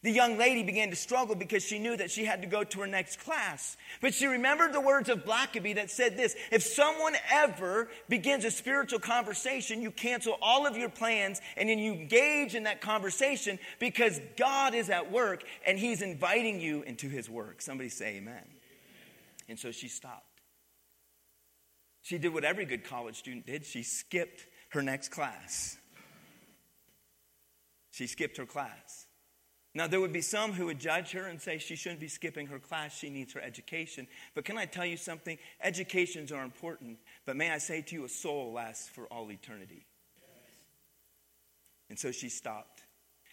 The 0.05 0.13
young 0.13 0.39
lady 0.39 0.63
began 0.63 0.91
to 0.91 0.97
struggle 0.97 1.35
because 1.35 1.65
she 1.65 1.81
knew 1.81 1.97
that 1.97 2.13
she 2.13 2.25
had 2.25 2.41
to 2.43 2.47
go 2.47 2.63
to 2.63 2.81
her 2.81 2.87
next 2.87 3.19
class. 3.19 3.77
But 4.01 4.15
she 4.15 4.27
remembered 4.27 4.73
the 4.73 4.81
words 4.81 5.09
of 5.09 5.25
Blackaby 5.25 5.75
that 5.75 5.91
said 5.91 6.17
this 6.17 6.37
If 6.53 6.63
someone 6.63 7.17
ever 7.33 7.89
begins 8.09 8.45
a 8.45 8.53
spiritual 8.53 9.01
conversation, 9.01 9.83
you 9.83 9.91
cancel 9.91 10.39
all 10.41 10.69
of 10.69 10.77
your 10.77 10.89
plans 10.89 11.41
and 11.57 11.69
then 11.69 11.81
you 11.81 11.95
engage 11.95 12.55
in 12.55 12.63
that 12.63 12.81
conversation 12.81 13.59
because 13.81 14.21
God 14.37 14.77
is 14.77 14.89
at 14.89 15.11
work 15.11 15.43
and 15.67 15.77
He's 15.77 16.01
inviting 16.01 16.61
you 16.61 16.83
into 16.83 17.09
His 17.09 17.29
work. 17.29 17.61
Somebody 17.61 17.89
say 17.89 18.19
amen. 18.19 18.45
And 19.49 19.59
so 19.59 19.73
she 19.73 19.89
stopped. 19.89 20.32
She 22.03 22.19
did 22.19 22.35
what 22.35 22.45
every 22.45 22.65
good 22.65 22.85
college 22.85 23.17
student 23.17 23.47
did 23.47 23.65
she 23.65 23.83
skipped 23.83 24.47
her 24.71 24.83
next 24.83 25.11
class. 25.11 25.79
She 27.91 28.07
skipped 28.07 28.37
her 28.39 28.47
class. 28.47 29.07
Now, 29.75 29.87
there 29.87 30.01
would 30.01 30.13
be 30.13 30.21
some 30.21 30.53
who 30.53 30.67
would 30.67 30.81
judge 30.81 31.13
her 31.13 31.27
and 31.27 31.41
say 31.41 31.57
she 31.57 31.77
shouldn't 31.77 32.01
be 32.01 32.09
skipping 32.09 32.47
her 32.49 32.59
class, 32.59 32.97
she 32.97 33.09
needs 33.09 33.33
her 33.33 33.41
education. 33.41 34.07
But 34.35 34.45
can 34.45 34.59
I 34.59 34.67
tell 34.67 34.85
you 34.85 34.99
something? 34.99 35.39
Educations 35.63 36.31
are 36.31 36.45
important, 36.45 36.99
but 37.25 37.37
may 37.37 37.51
I 37.51 37.59
say 37.59 37.81
to 37.81 37.95
you, 37.95 38.05
a 38.05 38.09
soul 38.09 38.53
lasts 38.53 38.89
for 38.89 39.07
all 39.07 39.31
eternity. 39.31 39.87
And 41.89 41.99
so 41.99 42.11
she 42.11 42.29
stopped 42.29 42.83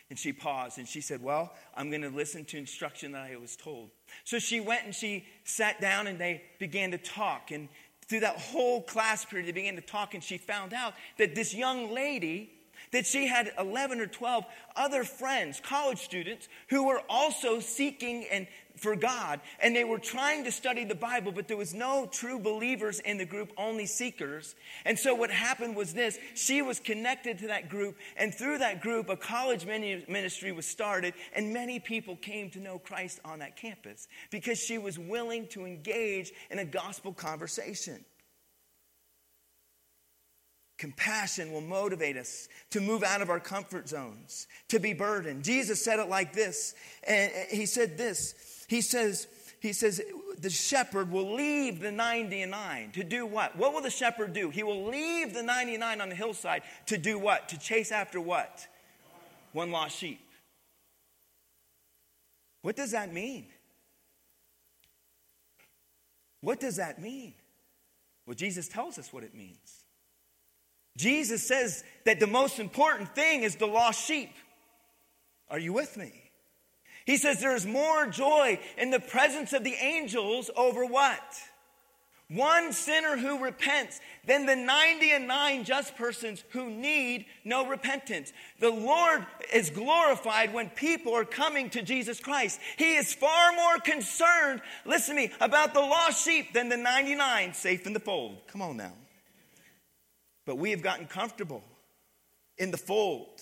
and 0.10 0.18
she 0.18 0.34
paused 0.34 0.78
and 0.78 0.88
she 0.88 1.02
said, 1.02 1.22
Well, 1.22 1.54
I'm 1.76 1.90
going 1.90 2.02
to 2.02 2.10
listen 2.10 2.46
to 2.46 2.58
instruction 2.58 3.12
that 3.14 3.30
I 3.32 3.36
was 3.38 3.56
told. 3.56 3.92
So 4.24 4.40
she 4.40 4.60
went 4.60 4.86
and 4.86 4.96
she 4.96 5.26
sat 5.44 5.80
down 5.80 6.08
and 6.08 6.20
they 6.20 6.44
began 6.58 6.92
to 6.92 6.98
talk. 6.98 7.52
And 7.52 7.70
through 8.10 8.22
that 8.22 8.38
whole 8.38 8.82
class 8.82 9.24
period, 9.24 9.48
they 9.48 9.52
began 9.52 9.76
to 9.76 9.82
talk, 9.82 10.16
and 10.16 10.24
she 10.24 10.38
found 10.38 10.74
out 10.74 10.94
that 11.18 11.36
this 11.36 11.54
young 11.54 11.94
lady 11.94 12.52
that 12.92 13.06
she 13.06 13.28
had 13.28 13.52
11 13.58 14.00
or 14.00 14.08
12 14.08 14.46
other 14.76 15.04
friends, 15.04 15.60
college 15.60 16.00
students, 16.00 16.48
who 16.70 16.88
were 16.88 17.02
also 17.10 17.60
seeking 17.60 18.26
and 18.32 18.48
for 18.80 18.96
God, 18.96 19.42
and 19.62 19.76
they 19.76 19.84
were 19.84 20.00
trying 20.00 20.46
to 20.46 20.52
study 20.52 20.86
the 20.86 20.96
Bible, 20.96 21.32
but 21.32 21.48
there 21.48 21.58
was 21.58 21.74
no 21.74 22.08
true 22.12 22.40
believers 22.40 23.00
in 23.00 23.18
the 23.18 23.26
group, 23.26 23.52
only 23.58 23.86
seekers. 23.86 24.56
And 24.86 24.98
so 24.98 25.14
what 25.14 25.30
happened 25.30 25.76
was 25.76 25.94
this 25.94 26.18
she 26.34 26.62
was 26.62 26.80
connected 26.80 27.40
to 27.40 27.48
that 27.48 27.70
group, 27.70 27.98
and 28.18 28.34
through 28.34 28.60
that 28.60 28.82
group, 28.82 29.10
a 29.10 29.18
college 29.18 29.66
ministry 29.66 30.52
was 30.52 30.66
started, 30.66 31.14
and 31.34 31.54
many 31.54 31.80
people 31.80 32.16
came 32.16 32.50
to 32.52 32.60
know 32.60 32.80
Christ 32.80 33.20
on 33.26 33.40
that 33.40 33.56
campus 33.58 34.08
because 34.32 34.58
she 34.58 34.78
was 34.78 34.98
willing 34.98 35.48
to 35.48 35.66
engage 35.66 36.32
in 36.50 36.60
a 36.60 36.66
gospel 36.66 37.14
conversation. 37.14 38.04
Compassion 40.80 41.52
will 41.52 41.60
motivate 41.60 42.16
us 42.16 42.48
to 42.70 42.80
move 42.80 43.04
out 43.04 43.22
of 43.22 43.30
our 43.30 43.40
comfort 43.40 43.90
zones, 43.90 44.48
to 44.70 44.80
be 44.80 44.94
burdened. 44.94 45.44
Jesus 45.44 45.84
said 45.84 46.00
it 46.00 46.08
like 46.08 46.32
this, 46.32 46.74
and 47.06 47.32
he 47.52 47.66
said 47.66 47.98
this. 47.98 48.66
He 48.70 48.80
says, 48.80 49.28
he 49.60 49.74
says, 49.74 50.02
the 50.40 50.50
shepherd 50.50 51.12
will 51.12 51.36
leave 51.36 51.82
the 51.82 51.92
99 51.92 52.92
to 52.94 53.04
do 53.04 53.26
what? 53.26 53.58
What 53.58 53.74
will 53.74 53.82
the 53.82 53.90
shepherd 53.90 54.32
do? 54.32 54.50
He 54.50 54.64
will 54.64 54.86
leave 54.86 55.34
the 55.34 55.44
99 55.44 56.00
on 56.00 56.08
the 56.08 56.16
hillside 56.16 56.62
to 56.86 56.98
do 56.98 57.20
what? 57.20 57.50
To 57.50 57.60
chase 57.60 57.92
after 57.92 58.22
what? 58.22 58.66
One 59.52 59.72
lost 59.72 59.98
sheep. 59.98 60.22
What 62.62 62.78
does 62.78 62.92
that 62.92 63.14
mean? 63.14 63.48
What 66.40 66.62
does 66.62 66.78
that 66.78 67.02
mean? 67.02 67.34
Well, 68.26 68.36
Jesus 68.36 68.70
tells 68.70 68.98
us 68.98 69.12
what 69.12 69.24
it 69.24 69.36
means. 69.36 69.79
Jesus 71.00 71.48
says 71.48 71.86
that 72.04 72.20
the 72.20 72.28
most 72.28 72.60
important 72.60 73.16
thing 73.16 73.44
is 73.44 73.56
the 73.56 73.66
lost 73.66 74.06
sheep. 74.06 74.34
Are 75.50 75.58
you 75.58 75.72
with 75.72 75.96
me? 75.96 76.12
He 77.06 77.16
says 77.16 77.40
there 77.40 77.56
is 77.56 77.66
more 77.66 78.06
joy 78.08 78.60
in 78.78 78.92
the 78.92 79.00
presence 79.00 79.54
of 79.54 79.64
the 79.64 79.76
angels 79.76 80.52
over 80.58 80.86
what? 80.86 81.24
One 82.28 82.74
sinner 82.74 83.16
who 83.16 83.42
repents 83.42 84.02
than 84.26 84.46
the 84.46 84.58
90 84.58 85.12
and 85.12 85.28
9 85.28 85.64
just 85.64 85.96
persons 85.96 86.44
who 86.50 86.70
need 86.70 87.26
no 87.46 87.66
repentance. 87.66 88.34
The 88.60 88.70
Lord 88.70 89.26
is 89.54 89.70
glorified 89.70 90.54
when 90.54 90.70
people 90.70 91.16
are 91.16 91.24
coming 91.24 91.70
to 91.70 91.82
Jesus 91.82 92.20
Christ. 92.20 92.60
He 92.78 92.98
is 92.98 93.14
far 93.14 93.54
more 93.54 93.78
concerned, 93.80 94.62
listen 94.86 95.16
to 95.16 95.22
me, 95.22 95.32
about 95.40 95.74
the 95.74 95.80
lost 95.80 96.26
sheep 96.26 96.52
than 96.54 96.68
the 96.68 96.78
99 96.78 97.54
safe 97.54 97.88
in 97.88 97.94
the 97.94 98.02
fold. 98.02 98.46
Come 98.48 98.62
on 98.62 98.76
now. 98.76 98.92
But 100.50 100.58
we 100.58 100.72
have 100.72 100.82
gotten 100.82 101.06
comfortable 101.06 101.62
in 102.58 102.72
the 102.72 102.78
fold. 102.78 103.40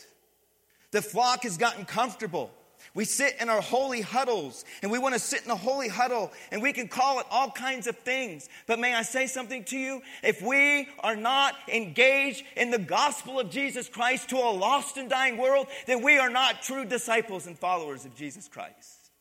The 0.91 1.01
flock 1.01 1.43
has 1.43 1.55
gotten 1.55 1.85
comfortable. 1.85 2.51
We 2.93 3.05
sit 3.05 3.37
in 3.39 3.47
our 3.47 3.61
holy 3.61 4.01
huddles 4.01 4.65
and 4.81 4.91
we 4.91 4.99
want 4.99 5.13
to 5.15 5.19
sit 5.19 5.45
in 5.45 5.49
a 5.49 5.55
holy 5.55 5.87
huddle 5.87 6.33
and 6.51 6.61
we 6.61 6.73
can 6.73 6.89
call 6.89 7.21
it 7.21 7.25
all 7.31 7.49
kinds 7.49 7.87
of 7.87 7.97
things. 7.99 8.49
But 8.65 8.79
may 8.79 8.93
I 8.93 9.03
say 9.03 9.25
something 9.25 9.63
to 9.63 9.77
you? 9.77 10.01
If 10.21 10.41
we 10.41 10.89
are 10.99 11.15
not 11.15 11.55
engaged 11.69 12.43
in 12.57 12.71
the 12.71 12.77
gospel 12.77 13.39
of 13.39 13.49
Jesus 13.49 13.87
Christ 13.87 14.27
to 14.31 14.35
a 14.35 14.51
lost 14.51 14.97
and 14.97 15.09
dying 15.09 15.37
world, 15.37 15.67
then 15.85 16.03
we 16.03 16.17
are 16.17 16.29
not 16.29 16.61
true 16.61 16.83
disciples 16.83 17.47
and 17.47 17.57
followers 17.57 18.03
of 18.03 18.17
Jesus 18.17 18.49
Christ. 18.49 19.11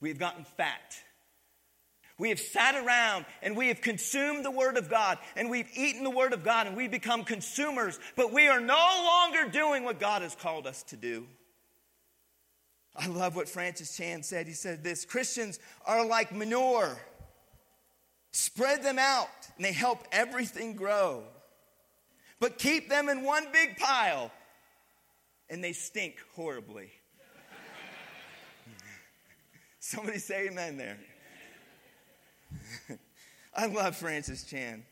We've 0.00 0.18
gotten 0.18 0.46
fat 0.56 0.96
we 2.18 2.28
have 2.28 2.38
sat 2.38 2.76
around 2.76 3.26
and 3.42 3.56
we 3.56 3.68
have 3.68 3.80
consumed 3.80 4.44
the 4.44 4.50
Word 4.50 4.76
of 4.76 4.88
God 4.88 5.18
and 5.36 5.50
we've 5.50 5.68
eaten 5.74 6.04
the 6.04 6.10
Word 6.10 6.32
of 6.32 6.44
God 6.44 6.66
and 6.66 6.76
we 6.76 6.86
become 6.86 7.24
consumers, 7.24 7.98
but 8.14 8.32
we 8.32 8.46
are 8.46 8.60
no 8.60 8.74
longer 9.04 9.50
doing 9.50 9.82
what 9.82 9.98
God 9.98 10.22
has 10.22 10.34
called 10.36 10.66
us 10.66 10.84
to 10.84 10.96
do. 10.96 11.26
I 12.96 13.08
love 13.08 13.34
what 13.34 13.48
Francis 13.48 13.96
Chan 13.96 14.22
said. 14.22 14.46
He 14.46 14.52
said 14.52 14.84
this 14.84 15.04
Christians 15.04 15.58
are 15.84 16.06
like 16.06 16.32
manure, 16.32 16.96
spread 18.30 18.84
them 18.84 19.00
out 19.00 19.28
and 19.56 19.64
they 19.64 19.72
help 19.72 20.06
everything 20.12 20.74
grow. 20.74 21.24
But 22.38 22.58
keep 22.58 22.88
them 22.88 23.08
in 23.08 23.24
one 23.24 23.46
big 23.52 23.76
pile 23.76 24.30
and 25.50 25.64
they 25.64 25.72
stink 25.72 26.16
horribly. 26.36 26.92
Somebody 29.80 30.18
say 30.18 30.48
amen 30.48 30.76
there. 30.76 30.98
I 33.56 33.66
love 33.66 33.96
Francis 33.96 34.44
Chan. 34.44 34.84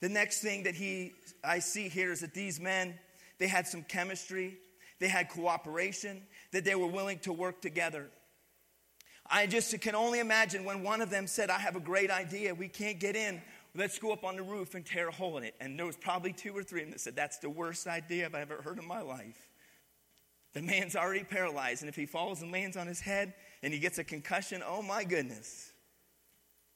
The 0.00 0.08
next 0.08 0.40
thing 0.40 0.64
that 0.64 0.74
he 0.74 1.12
I 1.44 1.58
see 1.58 1.88
here 1.88 2.10
is 2.12 2.20
that 2.20 2.34
these 2.34 2.58
men, 2.60 2.98
they 3.38 3.48
had 3.48 3.66
some 3.66 3.82
chemistry, 3.82 4.58
they 4.98 5.08
had 5.08 5.28
cooperation, 5.28 6.22
that 6.52 6.64
they 6.64 6.74
were 6.74 6.86
willing 6.86 7.18
to 7.20 7.32
work 7.32 7.62
together. 7.62 8.10
I 9.30 9.46
just 9.46 9.78
can 9.80 9.94
only 9.94 10.18
imagine 10.18 10.64
when 10.64 10.82
one 10.82 11.00
of 11.00 11.10
them 11.10 11.26
said, 11.26 11.50
I 11.50 11.58
have 11.58 11.76
a 11.76 11.80
great 11.80 12.10
idea, 12.10 12.54
we 12.54 12.68
can't 12.68 12.98
get 12.98 13.14
in. 13.14 13.40
Let's 13.74 13.98
go 13.98 14.12
up 14.12 14.24
on 14.24 14.34
the 14.34 14.42
roof 14.42 14.74
and 14.74 14.84
tear 14.84 15.08
a 15.08 15.12
hole 15.12 15.38
in 15.38 15.44
it. 15.44 15.54
And 15.60 15.78
there 15.78 15.86
was 15.86 15.96
probably 15.96 16.32
two 16.32 16.56
or 16.56 16.64
three 16.64 16.80
of 16.80 16.86
them 16.86 16.92
that 16.92 17.00
said, 17.00 17.14
That's 17.14 17.38
the 17.38 17.50
worst 17.50 17.86
idea 17.86 18.26
I've 18.26 18.34
ever 18.34 18.62
heard 18.62 18.78
in 18.78 18.86
my 18.86 19.00
life. 19.00 19.48
The 20.52 20.62
man's 20.62 20.96
already 20.96 21.22
paralyzed, 21.22 21.82
and 21.82 21.88
if 21.88 21.94
he 21.94 22.06
falls 22.06 22.42
and 22.42 22.50
lands 22.50 22.76
on 22.76 22.88
his 22.88 23.00
head 23.00 23.34
and 23.62 23.72
he 23.72 23.78
gets 23.78 23.98
a 23.98 24.04
concussion, 24.04 24.62
oh 24.66 24.82
my 24.82 25.04
goodness. 25.04 25.69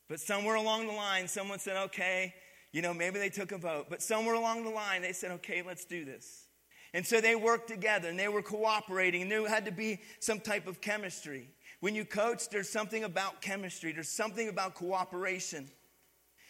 But 0.08 0.20
somewhere 0.20 0.56
along 0.56 0.86
the 0.86 0.92
line, 0.92 1.28
someone 1.28 1.58
said, 1.58 1.76
okay, 1.84 2.34
you 2.72 2.82
know, 2.82 2.92
maybe 2.92 3.18
they 3.18 3.30
took 3.30 3.52
a 3.52 3.58
vote, 3.58 3.86
but 3.88 4.02
somewhere 4.02 4.34
along 4.34 4.64
the 4.64 4.70
line, 4.70 5.02
they 5.02 5.12
said, 5.12 5.30
okay, 5.32 5.62
let's 5.62 5.84
do 5.84 6.04
this. 6.04 6.46
And 6.92 7.06
so 7.06 7.20
they 7.20 7.34
worked 7.34 7.68
together 7.68 8.08
and 8.08 8.18
they 8.18 8.28
were 8.28 8.42
cooperating, 8.42 9.22
and 9.22 9.30
there 9.30 9.48
had 9.48 9.64
to 9.64 9.72
be 9.72 10.00
some 10.20 10.40
type 10.40 10.66
of 10.66 10.80
chemistry. 10.80 11.48
When 11.80 11.94
you 11.94 12.04
coach, 12.04 12.48
there's 12.50 12.68
something 12.68 13.04
about 13.04 13.40
chemistry, 13.40 13.92
there's 13.92 14.08
something 14.08 14.48
about 14.48 14.74
cooperation. 14.74 15.70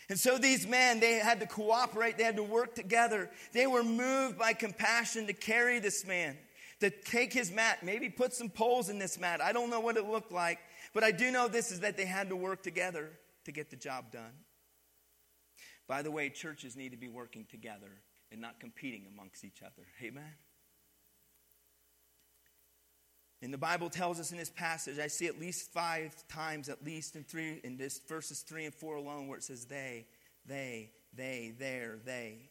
And 0.08 0.18
so 0.18 0.36
these 0.36 0.66
men, 0.66 1.00
they 1.00 1.14
had 1.14 1.40
to 1.40 1.46
cooperate, 1.46 2.18
they 2.18 2.24
had 2.24 2.36
to 2.36 2.42
work 2.42 2.74
together. 2.74 3.30
They 3.52 3.66
were 3.66 3.82
moved 3.82 4.38
by 4.38 4.52
compassion 4.52 5.26
to 5.28 5.32
carry 5.32 5.78
this 5.78 6.06
man, 6.06 6.36
to 6.80 6.90
take 6.90 7.32
his 7.32 7.50
mat, 7.50 7.82
maybe 7.82 8.10
put 8.10 8.34
some 8.34 8.50
poles 8.50 8.90
in 8.90 8.98
this 8.98 9.18
mat. 9.18 9.40
I 9.40 9.52
don't 9.52 9.70
know 9.70 9.80
what 9.80 9.96
it 9.96 10.06
looked 10.06 10.32
like, 10.32 10.58
but 10.92 11.04
I 11.04 11.10
do 11.10 11.30
know 11.30 11.48
this 11.48 11.72
is 11.72 11.80
that 11.80 11.96
they 11.96 12.04
had 12.04 12.28
to 12.28 12.36
work 12.36 12.62
together 12.62 13.10
to 13.44 13.52
get 13.52 13.70
the 13.70 13.76
job 13.76 14.10
done. 14.10 14.32
By 15.86 16.02
the 16.02 16.10
way, 16.10 16.30
churches 16.30 16.76
need 16.76 16.90
to 16.92 16.96
be 16.96 17.08
working 17.08 17.46
together 17.50 17.90
and 18.32 18.40
not 18.40 18.58
competing 18.58 19.06
amongst 19.06 19.44
each 19.44 19.62
other. 19.62 19.86
Amen. 20.02 20.34
And 23.42 23.52
the 23.52 23.58
Bible 23.58 23.90
tells 23.90 24.18
us 24.18 24.32
in 24.32 24.38
this 24.38 24.48
passage, 24.48 24.98
I 24.98 25.08
see 25.08 25.26
at 25.26 25.38
least 25.38 25.70
five 25.70 26.14
times, 26.28 26.70
at 26.70 26.82
least 26.82 27.14
in 27.14 27.24
three, 27.24 27.60
in 27.62 27.76
this 27.76 28.00
verses 28.08 28.40
three 28.40 28.64
and 28.64 28.74
four 28.74 28.96
alone, 28.96 29.28
where 29.28 29.36
it 29.36 29.44
says 29.44 29.66
they, 29.66 30.06
they, 30.46 30.92
they, 31.14 31.52
there, 31.58 31.98
they. 32.06 32.50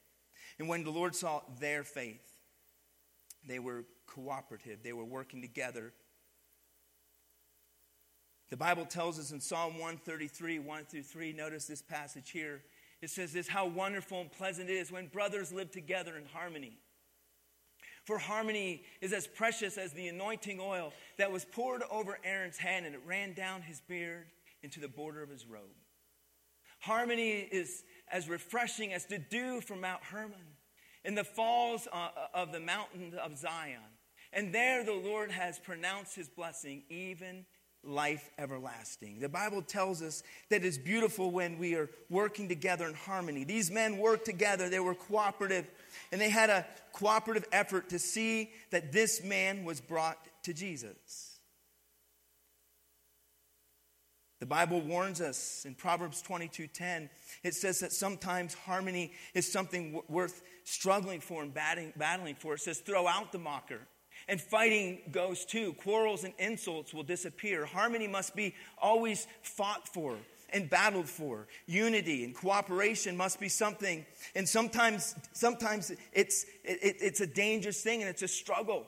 And 0.59 0.69
when 0.69 0.83
the 0.83 0.91
Lord 0.91 1.15
saw 1.15 1.41
their 1.59 1.83
faith, 1.83 2.21
they 3.47 3.57
were 3.57 3.85
cooperative, 4.05 4.83
they 4.83 4.93
were 4.93 5.03
working 5.03 5.41
together 5.41 5.93
the 8.53 8.57
Bible 8.57 8.85
tells 8.85 9.17
us 9.17 9.31
in 9.31 9.41
Psalm 9.41 9.79
133, 9.79 10.59
1 10.59 10.85
through 10.85 11.01
3, 11.01 11.33
notice 11.33 11.65
this 11.65 11.81
passage 11.81 12.29
here. 12.29 12.61
It 13.01 13.09
says 13.09 13.33
this 13.33 13.47
how 13.47 13.65
wonderful 13.65 14.21
and 14.21 14.31
pleasant 14.31 14.69
it 14.69 14.73
is 14.73 14.91
when 14.91 15.07
brothers 15.07 15.51
live 15.51 15.71
together 15.71 16.17
in 16.17 16.25
harmony. 16.25 16.77
For 18.05 18.19
harmony 18.19 18.83
is 19.01 19.11
as 19.11 19.25
precious 19.25 19.79
as 19.79 19.93
the 19.93 20.07
anointing 20.07 20.59
oil 20.61 20.93
that 21.17 21.31
was 21.31 21.45
poured 21.45 21.81
over 21.89 22.19
Aaron's 22.23 22.59
head 22.59 22.83
and 22.83 22.93
it 22.93 23.01
ran 23.07 23.33
down 23.33 23.63
his 23.63 23.81
beard 23.81 24.27
into 24.61 24.79
the 24.79 24.87
border 24.87 25.23
of 25.23 25.31
his 25.31 25.47
robe. 25.47 25.63
Harmony 26.79 27.39
is 27.51 27.83
as 28.11 28.29
refreshing 28.29 28.93
as 28.93 29.07
the 29.07 29.17
dew 29.17 29.61
from 29.61 29.81
Mount 29.81 30.03
Hermon 30.03 30.45
in 31.03 31.15
the 31.15 31.23
falls 31.23 31.87
uh, 31.91 32.09
of 32.35 32.51
the 32.51 32.59
mountain 32.59 33.15
of 33.15 33.35
Zion. 33.35 33.79
And 34.31 34.53
there 34.53 34.85
the 34.85 34.93
Lord 34.93 35.31
has 35.31 35.57
pronounced 35.57 36.15
his 36.15 36.29
blessing, 36.29 36.83
even 36.89 37.47
life 37.83 38.29
everlasting. 38.37 39.19
The 39.19 39.29
Bible 39.29 39.61
tells 39.61 40.01
us 40.01 40.23
that 40.49 40.63
it's 40.63 40.77
beautiful 40.77 41.31
when 41.31 41.57
we 41.57 41.75
are 41.75 41.89
working 42.09 42.47
together 42.47 42.87
in 42.87 42.93
harmony. 42.93 43.43
These 43.43 43.69
men 43.71 43.97
worked 43.97 44.25
together, 44.25 44.69
they 44.69 44.79
were 44.79 44.95
cooperative, 44.95 45.69
and 46.11 46.19
they 46.19 46.29
had 46.29 46.49
a 46.49 46.65
cooperative 46.93 47.45
effort 47.51 47.89
to 47.89 47.99
see 47.99 48.51
that 48.71 48.91
this 48.91 49.23
man 49.23 49.65
was 49.65 49.81
brought 49.81 50.17
to 50.43 50.53
Jesus. 50.53 51.29
The 54.39 54.47
Bible 54.47 54.81
warns 54.81 55.21
us 55.21 55.63
in 55.63 55.73
Proverbs 55.73 56.21
22:10. 56.21 57.09
It 57.43 57.55
says 57.55 57.79
that 57.79 57.93
sometimes 57.93 58.53
harmony 58.53 59.13
is 59.33 59.49
something 59.49 60.01
worth 60.09 60.41
struggling 60.65 61.21
for 61.21 61.41
and 61.41 61.53
battling 61.53 62.35
for. 62.35 62.55
It 62.55 62.59
says, 62.59 62.79
"Throw 62.79 63.07
out 63.07 63.31
the 63.31 63.39
mocker." 63.39 63.87
And 64.27 64.39
fighting 64.39 64.99
goes 65.11 65.45
too. 65.45 65.73
Quarrels 65.73 66.23
and 66.23 66.33
insults 66.39 66.93
will 66.93 67.03
disappear. 67.03 67.65
Harmony 67.65 68.07
must 68.07 68.35
be 68.35 68.55
always 68.81 69.27
fought 69.41 69.87
for 69.87 70.17
and 70.53 70.69
battled 70.69 71.09
for. 71.09 71.47
Unity 71.65 72.23
and 72.23 72.35
cooperation 72.35 73.17
must 73.17 73.39
be 73.39 73.49
something. 73.49 74.05
And 74.35 74.47
sometimes, 74.47 75.15
sometimes 75.33 75.91
it's, 76.13 76.45
it, 76.63 76.97
it's 77.01 77.21
a 77.21 77.27
dangerous 77.27 77.81
thing 77.81 78.01
and 78.01 78.09
it's 78.09 78.21
a 78.21 78.27
struggle. 78.27 78.85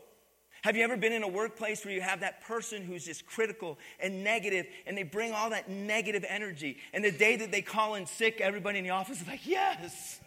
Have 0.61 0.75
you 0.75 0.83
ever 0.83 0.97
been 0.97 1.13
in 1.13 1.21
a 1.21 1.27
workplace 1.27 1.85
where 1.85 1.93
you 1.93 2.01
have 2.01 2.21
that 2.21 2.41
person 2.41 2.81
who's 2.81 3.05
just 3.05 3.27
critical 3.27 3.77
and 3.99 4.23
negative 4.23 4.65
and 4.87 4.97
they 4.97 5.03
bring 5.03 5.31
all 5.31 5.51
that 5.51 5.69
negative 5.69 6.25
energy? 6.27 6.77
And 6.91 7.03
the 7.03 7.11
day 7.11 7.35
that 7.35 7.51
they 7.51 7.61
call 7.61 7.95
in 7.95 8.07
sick, 8.07 8.41
everybody 8.41 8.79
in 8.79 8.83
the 8.83 8.89
office 8.89 9.21
is 9.21 9.27
like, 9.27 9.45
yes, 9.45 10.19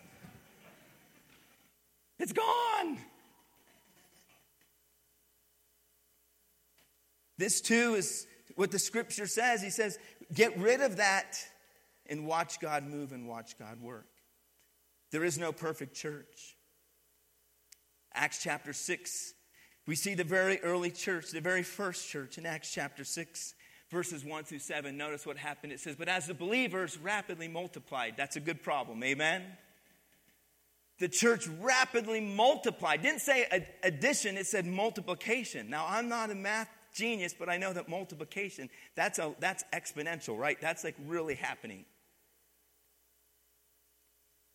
it's 2.21 2.33
gone. 2.33 2.99
This 7.38 7.61
too 7.61 7.95
is 7.95 8.26
what 8.57 8.71
the 8.71 8.78
scripture 8.78 9.26
says. 9.26 9.62
He 9.62 9.71
says, 9.71 9.99
get 10.35 10.59
rid 10.59 10.80
of 10.80 10.97
that 10.97 11.38
and 12.07 12.26
watch 12.26 12.61
God 12.61 12.87
move 12.87 13.12
and 13.12 13.28
watch 13.28 13.59
God 13.59 13.80
work. 13.80 14.09
There 15.12 15.25
is 15.25 15.38
no 15.38 15.52
perfect 15.52 15.95
church. 15.95 16.57
Acts 18.12 18.42
chapter 18.42 18.73
6, 18.73 19.35
we 19.87 19.95
see 19.95 20.14
the 20.14 20.25
very 20.25 20.61
early 20.61 20.90
church, 20.90 21.30
the 21.30 21.40
very 21.40 21.62
first 21.62 22.09
church 22.09 22.37
in 22.37 22.45
Acts 22.45 22.73
chapter 22.73 23.04
6, 23.04 23.54
verses 23.90 24.25
1 24.25 24.45
through 24.45 24.59
7. 24.59 24.97
Notice 24.97 25.25
what 25.25 25.37
happened. 25.37 25.73
It 25.73 25.80
says, 25.80 25.97
But 25.97 26.09
as 26.09 26.26
the 26.26 26.35
believers 26.35 26.99
rapidly 26.99 27.49
multiplied, 27.49 28.14
that's 28.16 28.37
a 28.37 28.40
good 28.40 28.62
problem. 28.62 29.02
Amen? 29.04 29.45
The 30.99 31.09
church 31.09 31.47
rapidly 31.61 32.21
multiplied. 32.21 33.02
Didn't 33.02 33.21
say 33.21 33.47
addition, 33.83 34.37
it 34.37 34.47
said 34.47 34.66
multiplication. 34.66 35.71
Now, 35.71 35.87
I'm 35.88 36.09
not 36.09 36.30
a 36.30 36.35
math 36.35 36.68
genius, 36.99 37.35
but 37.38 37.49
I 37.49 37.57
know 37.57 37.73
that 37.73 37.88
multiplication, 37.88 38.69
that's, 38.95 39.19
a, 39.19 39.35
that's 39.38 39.64
exponential, 39.73 40.37
right? 40.37 40.61
That's 40.61 40.85
like 40.85 40.97
really 41.07 41.37
happening. 41.37 41.85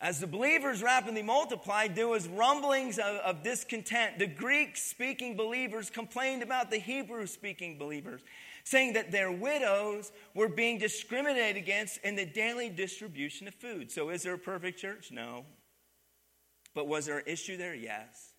As 0.03 0.19
the 0.19 0.27
believers 0.27 0.83
rapidly 0.83 1.23
multiplied, 1.23 1.95
there 1.95 2.09
was 2.09 2.27
rumblings 2.27 2.97
of, 2.97 3.15
of 3.23 3.41
discontent. 3.41 4.19
The 4.19 4.27
Greek 4.27 4.75
speaking 4.75 5.37
believers 5.37 5.89
complained 5.89 6.43
about 6.43 6.69
the 6.69 6.77
Hebrew 6.77 7.25
speaking 7.25 7.77
believers, 7.77 8.19
saying 8.65 8.93
that 8.93 9.13
their 9.13 9.31
widows 9.31 10.11
were 10.35 10.49
being 10.49 10.77
discriminated 10.77 11.55
against 11.55 11.99
in 12.03 12.17
the 12.17 12.25
daily 12.25 12.69
distribution 12.69 13.47
of 13.47 13.55
food. 13.55 13.91
So, 13.91 14.09
is 14.09 14.23
there 14.23 14.33
a 14.33 14.37
perfect 14.37 14.77
church? 14.77 15.09
No. 15.09 15.45
But 16.75 16.89
was 16.89 17.05
there 17.05 17.19
an 17.19 17.25
issue 17.25 17.55
there? 17.55 17.73
Yes. 17.73 18.32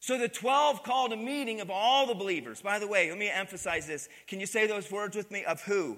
So 0.00 0.18
the 0.18 0.28
12 0.28 0.82
called 0.82 1.12
a 1.12 1.16
meeting 1.16 1.60
of 1.60 1.70
all 1.70 2.06
the 2.06 2.14
believers. 2.14 2.62
By 2.62 2.78
the 2.78 2.86
way, 2.86 3.08
let 3.08 3.18
me 3.18 3.30
emphasize 3.30 3.86
this. 3.86 4.08
Can 4.26 4.40
you 4.40 4.46
say 4.46 4.66
those 4.66 4.90
words 4.90 5.16
with 5.16 5.30
me? 5.30 5.44
Of 5.44 5.62
who? 5.62 5.96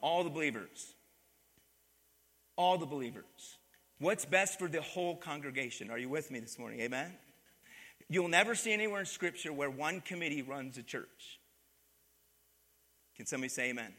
All 0.00 0.24
the 0.24 0.30
believers. 0.30 0.94
All 2.56 2.76
the 2.78 2.86
believers. 2.86 3.58
What's 3.98 4.24
best 4.24 4.58
for 4.58 4.68
the 4.68 4.82
whole 4.82 5.16
congregation? 5.16 5.90
Are 5.90 5.98
you 5.98 6.08
with 6.08 6.30
me 6.30 6.40
this 6.40 6.58
morning? 6.58 6.80
Amen? 6.80 7.12
You'll 8.08 8.28
never 8.28 8.54
see 8.54 8.72
anywhere 8.72 9.00
in 9.00 9.06
Scripture 9.06 9.52
where 9.52 9.70
one 9.70 10.00
committee 10.00 10.42
runs 10.42 10.76
a 10.76 10.82
church. 10.82 11.38
Can 13.16 13.26
somebody 13.26 13.48
say 13.48 13.70
amen? 13.70 13.92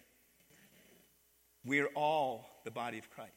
We're 1.65 1.89
all 1.95 2.45
the 2.65 2.71
body 2.71 2.99
of 2.99 3.09
Christ. 3.09 3.31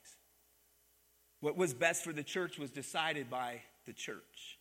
What 1.41 1.57
was 1.57 1.73
best 1.73 2.03
for 2.03 2.13
the 2.13 2.23
church 2.23 2.59
was 2.59 2.71
decided 2.71 3.31
by 3.31 3.63
the 3.87 3.93
church. 3.93 4.56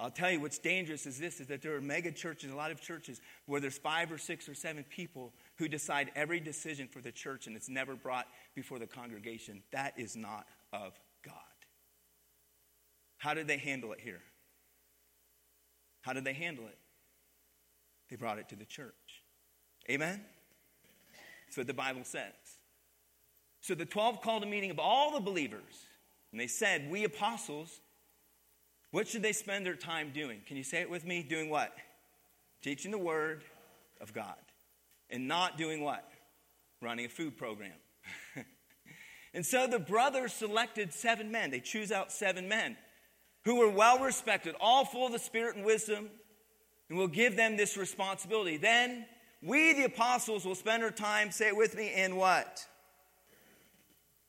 I'll 0.00 0.10
tell 0.10 0.30
you 0.30 0.40
what's 0.40 0.58
dangerous 0.58 1.04
is 1.04 1.18
this 1.18 1.40
is 1.40 1.48
that 1.48 1.60
there 1.60 1.76
are 1.76 1.80
mega 1.80 2.10
churches, 2.10 2.50
a 2.50 2.56
lot 2.56 2.70
of 2.70 2.80
churches, 2.80 3.20
where 3.44 3.60
there's 3.60 3.76
five 3.76 4.10
or 4.10 4.16
six 4.16 4.48
or 4.48 4.54
seven 4.54 4.84
people 4.88 5.34
who 5.56 5.68
decide 5.68 6.10
every 6.16 6.40
decision 6.40 6.88
for 6.88 7.02
the 7.02 7.12
church 7.12 7.46
and 7.46 7.54
it's 7.54 7.68
never 7.68 7.94
brought 7.94 8.26
before 8.54 8.78
the 8.78 8.86
congregation. 8.86 9.62
That 9.72 9.92
is 9.98 10.16
not 10.16 10.46
of 10.72 10.98
God. 11.22 11.34
How 13.18 13.34
did 13.34 13.46
they 13.46 13.58
handle 13.58 13.92
it 13.92 14.00
here? 14.00 14.22
How 16.00 16.14
did 16.14 16.24
they 16.24 16.32
handle 16.32 16.66
it? 16.66 16.78
They 18.08 18.16
brought 18.16 18.38
it 18.38 18.48
to 18.48 18.56
the 18.56 18.64
church. 18.64 18.94
Amen? 19.90 20.22
That's 21.46 21.58
what 21.58 21.66
the 21.66 21.74
Bible 21.74 22.04
says. 22.04 22.32
So 23.60 23.74
the 23.74 23.84
12 23.84 24.22
called 24.22 24.42
a 24.42 24.46
meeting 24.46 24.70
of 24.70 24.78
all 24.78 25.12
the 25.12 25.20
believers, 25.20 25.84
and 26.32 26.40
they 26.40 26.46
said, 26.46 26.90
We 26.90 27.04
apostles, 27.04 27.80
what 28.90 29.06
should 29.06 29.22
they 29.22 29.32
spend 29.32 29.64
their 29.64 29.76
time 29.76 30.10
doing? 30.12 30.40
Can 30.46 30.56
you 30.56 30.64
say 30.64 30.80
it 30.80 30.90
with 30.90 31.04
me? 31.04 31.22
Doing 31.22 31.48
what? 31.48 31.72
Teaching 32.62 32.90
the 32.90 32.98
Word 32.98 33.44
of 34.00 34.12
God. 34.12 34.34
And 35.10 35.28
not 35.28 35.56
doing 35.56 35.82
what? 35.82 36.08
Running 36.82 37.06
a 37.06 37.08
food 37.08 37.36
program. 37.36 37.72
and 39.34 39.46
so 39.46 39.66
the 39.66 39.78
brothers 39.78 40.32
selected 40.32 40.92
seven 40.92 41.30
men. 41.30 41.50
They 41.50 41.60
choose 41.60 41.92
out 41.92 42.10
seven 42.10 42.48
men 42.48 42.76
who 43.44 43.56
were 43.56 43.70
well 43.70 43.98
respected, 44.00 44.54
all 44.60 44.84
full 44.84 45.06
of 45.06 45.12
the 45.12 45.18
Spirit 45.18 45.56
and 45.56 45.64
wisdom, 45.64 46.08
and 46.88 46.98
will 46.98 47.08
give 47.08 47.36
them 47.36 47.56
this 47.56 47.76
responsibility. 47.76 48.56
Then 48.56 49.06
we, 49.42 49.72
the 49.72 49.84
apostles, 49.84 50.44
will 50.44 50.54
spend 50.54 50.82
our 50.82 50.90
time, 50.90 51.30
say 51.30 51.48
it 51.48 51.56
with 51.56 51.76
me, 51.76 51.92
in 51.94 52.16
what? 52.16 52.66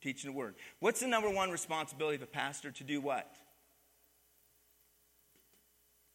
Teaching 0.00 0.30
the 0.30 0.36
Word. 0.36 0.54
What's 0.78 1.00
the 1.00 1.08
number 1.08 1.30
one 1.30 1.50
responsibility 1.50 2.16
of 2.16 2.22
a 2.22 2.26
pastor 2.26 2.70
to 2.70 2.84
do 2.84 3.00
what? 3.00 3.30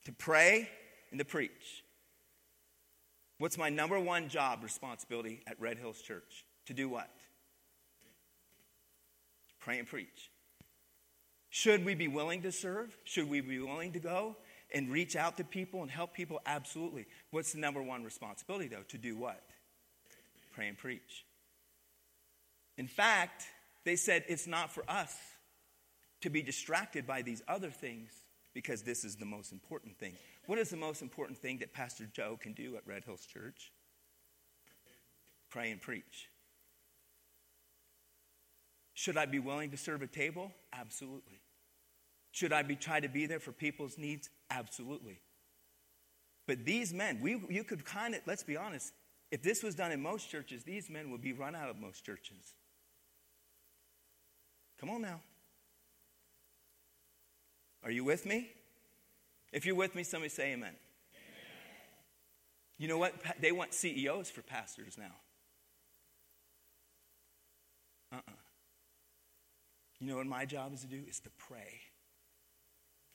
To 0.08 0.14
pray 0.14 0.70
and 1.12 1.20
to 1.20 1.26
preach. 1.26 1.84
What's 3.40 3.58
my 3.58 3.68
number 3.68 4.00
one 4.00 4.30
job 4.30 4.64
responsibility 4.64 5.44
at 5.46 5.60
Red 5.60 5.78
Hills 5.78 6.02
Church? 6.02 6.46
To 6.68 6.74
do 6.74 6.88
what? 6.88 7.10
Pray 9.60 9.80
and 9.80 9.88
preach. 9.88 10.32
Should 11.50 11.84
we 11.84 11.94
be 11.94 12.08
willing 12.08 12.44
to 12.44 12.54
serve? 12.54 12.98
Should 13.04 13.30
we 13.30 13.42
be 13.42 13.60
willing 13.60 13.92
to 13.92 14.00
go 14.00 14.38
and 14.74 14.90
reach 14.90 15.18
out 15.18 15.36
to 15.38 15.44
people 15.44 15.82
and 15.82 15.92
help 15.92 16.14
people? 16.14 16.40
Absolutely. 16.46 17.06
What's 17.32 17.52
the 17.52 17.60
number 17.60 17.84
one 17.84 18.06
responsibility, 18.06 18.70
though? 18.70 18.84
To 18.88 18.98
do 18.98 19.18
what? 19.18 19.44
Pray 20.54 20.70
and 20.70 20.78
preach. 20.78 21.26
In 22.78 22.88
fact, 22.88 23.44
they 23.84 23.98
said 23.98 24.24
it's 24.30 24.48
not 24.48 24.72
for 24.72 24.86
us 24.88 25.14
to 26.22 26.30
be 26.30 26.42
distracted 26.42 27.06
by 27.06 27.24
these 27.24 27.44
other 27.46 27.72
things 27.72 28.10
because 28.58 28.82
this 28.82 29.06
is 29.06 29.16
the 29.16 29.26
most 29.26 29.52
important 29.52 29.96
thing. 30.00 30.14
What 30.48 30.58
is 30.58 30.72
the 30.72 30.78
most 30.78 31.04
important 31.04 31.38
thing 31.38 31.60
that 31.60 31.74
Pastor 31.74 32.08
Joe 32.12 32.40
can 32.42 32.54
do 32.54 32.76
at 32.76 32.88
Red 32.88 33.04
Hills 33.04 33.24
Church? 33.24 33.72
Pray 35.52 35.70
and 35.70 35.80
preach. 35.80 36.32
Should 38.96 39.16
I 39.16 39.28
be 39.28 39.38
willing 39.38 39.70
to 39.70 39.78
serve 39.78 40.02
a 40.02 40.08
table? 40.08 40.52
Absolutely. 40.74 41.40
Should 42.32 42.52
I 42.52 42.64
be 42.64 42.76
try 42.76 43.00
to 43.00 43.08
be 43.08 43.28
there 43.28 43.40
for 43.40 43.52
people's 43.52 43.96
needs? 43.96 44.28
Absolutely. 44.50 45.20
But 46.48 46.66
these 46.66 46.96
men, 46.96 47.20
we, 47.22 47.40
you 47.50 47.64
could 47.64 47.86
kind 47.86 48.16
of, 48.16 48.22
let's 48.26 48.42
be 48.42 48.58
honest, 48.58 48.92
if 49.30 49.44
this 49.44 49.62
was 49.62 49.76
done 49.76 49.92
in 49.92 50.02
most 50.02 50.32
churches, 50.32 50.64
these 50.64 50.90
men 50.90 51.12
would 51.12 51.22
be 51.22 51.32
run 51.32 51.54
out 51.54 51.70
of 51.70 51.78
most 51.78 52.04
churches. 52.04 52.56
Come 54.80 54.90
on 54.90 55.04
now. 55.04 55.22
Are 57.84 57.92
you 57.92 58.04
with 58.04 58.26
me? 58.26 58.50
If 59.52 59.66
you're 59.66 59.76
with 59.76 59.96
me, 59.96 60.04
somebody 60.04 60.30
say 60.30 60.54
amen. 60.54 60.56
amen. 60.56 60.76
You 62.78 62.88
know 62.88 62.98
what? 62.98 63.14
They 63.40 63.52
want 63.52 63.74
CEOs 63.74 64.30
for 64.30 64.42
pastors 64.42 64.98
now. 64.98 65.16
Uh 68.12 68.16
uh-uh. 68.16 68.32
uh 68.32 68.32
You 70.00 70.08
know 70.08 70.18
what 70.18 70.28
my 70.28 70.46
job 70.46 70.74
is 70.74 70.82
to 70.82 70.88
do? 70.88 71.02
Is 71.08 71.20
to 71.22 71.30
pray. 71.38 71.82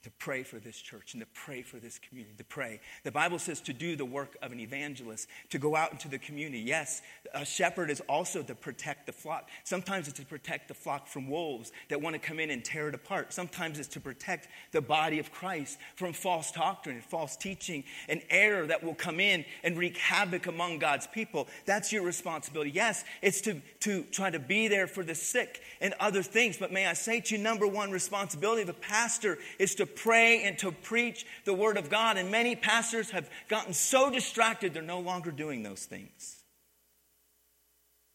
To 0.03 0.11
pray 0.11 0.43
for 0.43 0.59
this 0.59 0.77
church 0.77 1.15
and 1.15 1.23
to 1.23 1.29
pray 1.33 1.63
for 1.63 1.79
this 1.79 1.99
community, 1.99 2.35
to 2.37 2.45
pray. 2.45 2.81
The 3.05 3.13
Bible 3.13 3.39
says 3.39 3.61
to 3.63 3.73
do 3.73 3.95
the 3.95 4.05
work 4.05 4.37
of 4.43 4.51
an 4.51 4.59
evangelist, 4.59 5.29
to 5.51 5.59
go 5.59 5.77
out 5.77 5.93
into 5.93 6.09
the 6.09 6.19
community. 6.19 6.59
Yes, 6.59 7.03
a 7.35 7.45
shepherd 7.45 7.91
is 7.91 8.01
also 8.09 8.43
to 8.43 8.55
protect 8.55 9.07
the 9.07 9.13
flock. 9.13 9.49
Sometimes 9.65 10.09
it's 10.09 10.19
to 10.19 10.27
protect 10.27 10.69
the 10.69 10.75
flock 10.75 11.07
from 11.07 11.29
wolves 11.29 11.71
that 11.89 12.03
want 12.03 12.15
to 12.15 12.21
come 12.21 12.41
in 12.41 12.51
and 12.51 12.65
tear 12.65 12.89
it 12.89 12.95
apart. 12.95 13.33
Sometimes 13.33 13.79
it's 13.79 13.89
to 13.89 14.01
protect 14.01 14.49
the 14.73 14.81
body 14.81 15.21
of 15.21 15.31
Christ 15.31 15.79
from 15.95 16.13
false 16.13 16.51
doctrine 16.51 16.97
and 16.97 17.05
false 17.05 17.37
teaching 17.37 17.85
and 18.09 18.23
error 18.29 18.67
that 18.67 18.83
will 18.83 18.95
come 18.95 19.21
in 19.21 19.45
and 19.63 19.79
wreak 19.79 19.97
havoc 19.99 20.49
among 20.49 20.79
God's 20.81 21.07
people. 21.07 21.47
That's 21.65 21.93
your 21.93 22.03
responsibility. 22.03 22.71
Yes, 22.71 23.05
it's 23.23 23.41
to, 23.43 23.61
to 23.81 24.03
try 24.05 24.31
to 24.31 24.41
be 24.41 24.67
there 24.67 24.89
for 24.89 25.05
the 25.05 25.15
sick 25.15 25.63
and 25.81 25.95
other 26.01 26.23
things. 26.23 26.57
But 26.57 26.73
may 26.73 26.87
I 26.87 26.95
say 26.95 27.21
to 27.21 27.37
you, 27.37 27.43
number 27.43 27.69
one 27.69 27.93
responsibility 27.93 28.63
of 28.63 28.69
a 28.69 28.75
pastor 28.75 29.39
is 29.59 29.77
to 29.77 29.87
pray 29.95 30.43
and 30.45 30.59
to 30.59 30.73
preach 30.73 31.27
the 31.45 31.55
Word 31.55 31.77
of 31.77 31.91
God. 31.91 32.17
And 32.17 32.31
many 32.31 32.57
pastors 32.57 33.11
have 33.11 33.29
gotten 33.49 33.73
so 33.73 34.11
distracted, 34.11 34.75
they're 34.75 34.83
no 34.83 35.01
longer 35.01 35.31
doing 35.31 35.63
those 35.63 35.85
things. 35.85 36.43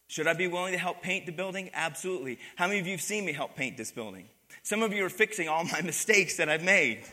Should 0.08 0.28
I 0.28 0.34
be 0.34 0.48
willing 0.48 0.72
to 0.72 0.80
help 0.80 1.02
paint 1.02 1.26
the 1.26 1.32
building? 1.32 1.70
Absolutely. 1.74 2.40
How 2.56 2.68
many 2.68 2.80
of 2.80 2.86
you 2.86 2.94
have 2.94 3.02
seen 3.02 3.26
me 3.26 3.34
help 3.34 3.56
paint 3.56 3.78
this 3.78 3.92
building? 3.92 4.30
Some 4.64 4.82
of 4.82 4.94
you 4.94 5.06
are 5.06 5.10
fixing 5.10 5.48
all 5.50 5.64
my 5.66 5.82
mistakes 5.84 6.38
that 6.38 6.50
I've 6.50 6.64
made. 6.64 7.04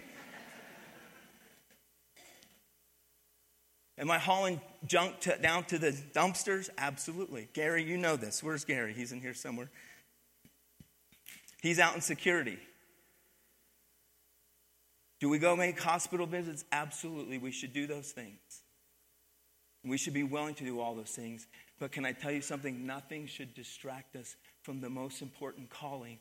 Am 3.96 4.10
I 4.10 4.18
hauling 4.18 4.60
junk 4.86 5.20
to, 5.20 5.36
down 5.38 5.64
to 5.64 5.78
the 5.78 5.92
dumpsters? 6.14 6.68
Absolutely. 6.78 7.48
Gary, 7.52 7.84
you 7.84 7.96
know 7.96 8.16
this. 8.16 8.42
Where's 8.42 8.64
Gary? 8.64 8.92
He's 8.92 9.12
in 9.12 9.20
here 9.20 9.34
somewhere. 9.34 9.70
He's 11.62 11.78
out 11.78 11.94
in 11.94 12.00
security. 12.00 12.58
Do 15.24 15.30
we 15.30 15.38
go 15.38 15.56
make 15.56 15.80
hospital 15.80 16.26
visits? 16.26 16.66
Absolutely. 16.70 17.38
We 17.38 17.50
should 17.50 17.72
do 17.72 17.86
those 17.86 18.12
things. 18.12 18.38
We 19.82 19.96
should 19.96 20.12
be 20.12 20.22
willing 20.22 20.54
to 20.56 20.64
do 20.64 20.80
all 20.80 20.94
those 20.94 21.12
things. 21.12 21.46
But 21.80 21.92
can 21.92 22.04
I 22.04 22.12
tell 22.12 22.30
you 22.30 22.42
something? 22.42 22.84
Nothing 22.84 23.26
should 23.26 23.54
distract 23.54 24.16
us 24.16 24.36
from 24.60 24.82
the 24.82 24.90
most 24.90 25.22
important 25.22 25.70
calling 25.70 26.18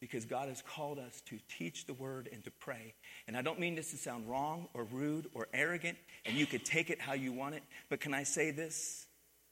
because 0.00 0.24
God 0.24 0.48
has 0.48 0.62
called 0.62 1.00
us 1.00 1.20
to 1.22 1.40
teach 1.58 1.86
the 1.86 1.94
word 1.94 2.28
and 2.32 2.44
to 2.44 2.52
pray. 2.52 2.94
And 3.26 3.36
I 3.36 3.42
don't 3.42 3.58
mean 3.58 3.74
this 3.74 3.90
to 3.90 3.96
sound 3.96 4.30
wrong 4.30 4.68
or 4.74 4.84
rude 4.84 5.26
or 5.34 5.48
arrogant, 5.52 5.98
and 6.24 6.36
you 6.36 6.46
could 6.46 6.64
take 6.64 6.88
it 6.88 7.00
how 7.00 7.14
you 7.14 7.32
want 7.32 7.56
it. 7.56 7.64
But 7.88 7.98
can 7.98 8.14
I 8.14 8.22
say 8.22 8.52
this? 8.52 9.06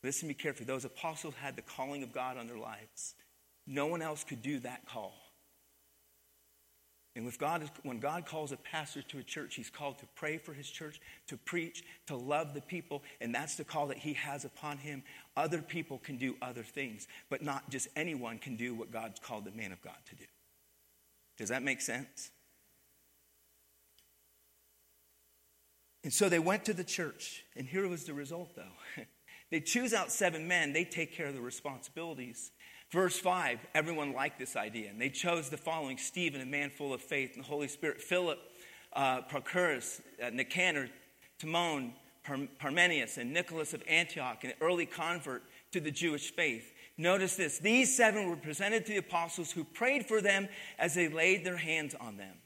Listen 0.04 0.20
to 0.20 0.26
me 0.28 0.34
carefully. 0.34 0.66
Those 0.66 0.84
apostles 0.84 1.34
had 1.34 1.56
the 1.56 1.62
calling 1.62 2.04
of 2.04 2.12
God 2.12 2.36
on 2.36 2.46
their 2.46 2.58
lives. 2.58 3.16
No 3.66 3.86
one 3.86 4.02
else 4.02 4.22
could 4.22 4.40
do 4.40 4.60
that 4.60 4.86
call. 4.86 5.14
And 7.16 7.24
with 7.24 7.38
God, 7.38 7.70
when 7.84 8.00
God 8.00 8.26
calls 8.26 8.50
a 8.50 8.56
pastor 8.56 9.00
to 9.02 9.18
a 9.18 9.22
church, 9.22 9.54
he's 9.54 9.70
called 9.70 9.98
to 9.98 10.06
pray 10.16 10.36
for 10.36 10.52
his 10.52 10.68
church, 10.68 11.00
to 11.28 11.36
preach, 11.36 11.84
to 12.08 12.16
love 12.16 12.54
the 12.54 12.60
people, 12.60 13.04
and 13.20 13.32
that's 13.32 13.54
the 13.54 13.62
call 13.62 13.86
that 13.88 13.98
he 13.98 14.14
has 14.14 14.44
upon 14.44 14.78
him. 14.78 15.04
Other 15.36 15.62
people 15.62 15.98
can 15.98 16.16
do 16.16 16.34
other 16.42 16.64
things, 16.64 17.06
but 17.30 17.40
not 17.40 17.70
just 17.70 17.86
anyone 17.94 18.38
can 18.38 18.56
do 18.56 18.74
what 18.74 18.90
God's 18.90 19.20
called 19.20 19.44
the 19.44 19.52
man 19.52 19.70
of 19.70 19.80
God 19.80 19.96
to 20.06 20.16
do. 20.16 20.24
Does 21.38 21.50
that 21.50 21.62
make 21.62 21.80
sense? 21.80 22.30
And 26.02 26.12
so 26.12 26.28
they 26.28 26.40
went 26.40 26.64
to 26.66 26.74
the 26.74 26.84
church, 26.84 27.44
and 27.56 27.66
here 27.66 27.86
was 27.88 28.04
the 28.04 28.12
result, 28.12 28.56
though. 28.56 29.02
they 29.50 29.60
choose 29.60 29.94
out 29.94 30.10
seven 30.10 30.48
men, 30.48 30.72
they 30.72 30.84
take 30.84 31.14
care 31.14 31.26
of 31.26 31.34
the 31.34 31.40
responsibilities. 31.40 32.50
Verse 32.94 33.18
5, 33.18 33.58
everyone 33.74 34.12
liked 34.12 34.38
this 34.38 34.54
idea, 34.54 34.88
and 34.88 35.00
they 35.00 35.08
chose 35.08 35.50
the 35.50 35.56
following 35.56 35.98
Stephen, 35.98 36.40
a 36.40 36.46
man 36.46 36.70
full 36.70 36.94
of 36.94 37.00
faith 37.00 37.34
and 37.34 37.42
the 37.42 37.48
Holy 37.48 37.66
Spirit, 37.66 38.00
Philip, 38.00 38.38
uh, 38.92 39.22
uh, 39.28 40.30
Nicanor, 40.32 40.88
Timon, 41.40 41.92
Parmenius, 42.60 43.18
and 43.18 43.32
Nicholas 43.32 43.74
of 43.74 43.82
Antioch, 43.88 44.44
an 44.44 44.52
early 44.60 44.86
convert 44.86 45.42
to 45.72 45.80
the 45.80 45.90
Jewish 45.90 46.30
faith. 46.30 46.72
Notice 46.96 47.34
this 47.34 47.58
these 47.58 47.96
seven 47.96 48.28
were 48.30 48.36
presented 48.36 48.86
to 48.86 48.92
the 48.92 48.98
apostles 48.98 49.50
who 49.50 49.64
prayed 49.64 50.06
for 50.06 50.20
them 50.20 50.46
as 50.78 50.94
they 50.94 51.08
laid 51.08 51.44
their 51.44 51.56
hands 51.56 51.96
on 52.00 52.16
them. 52.16 52.36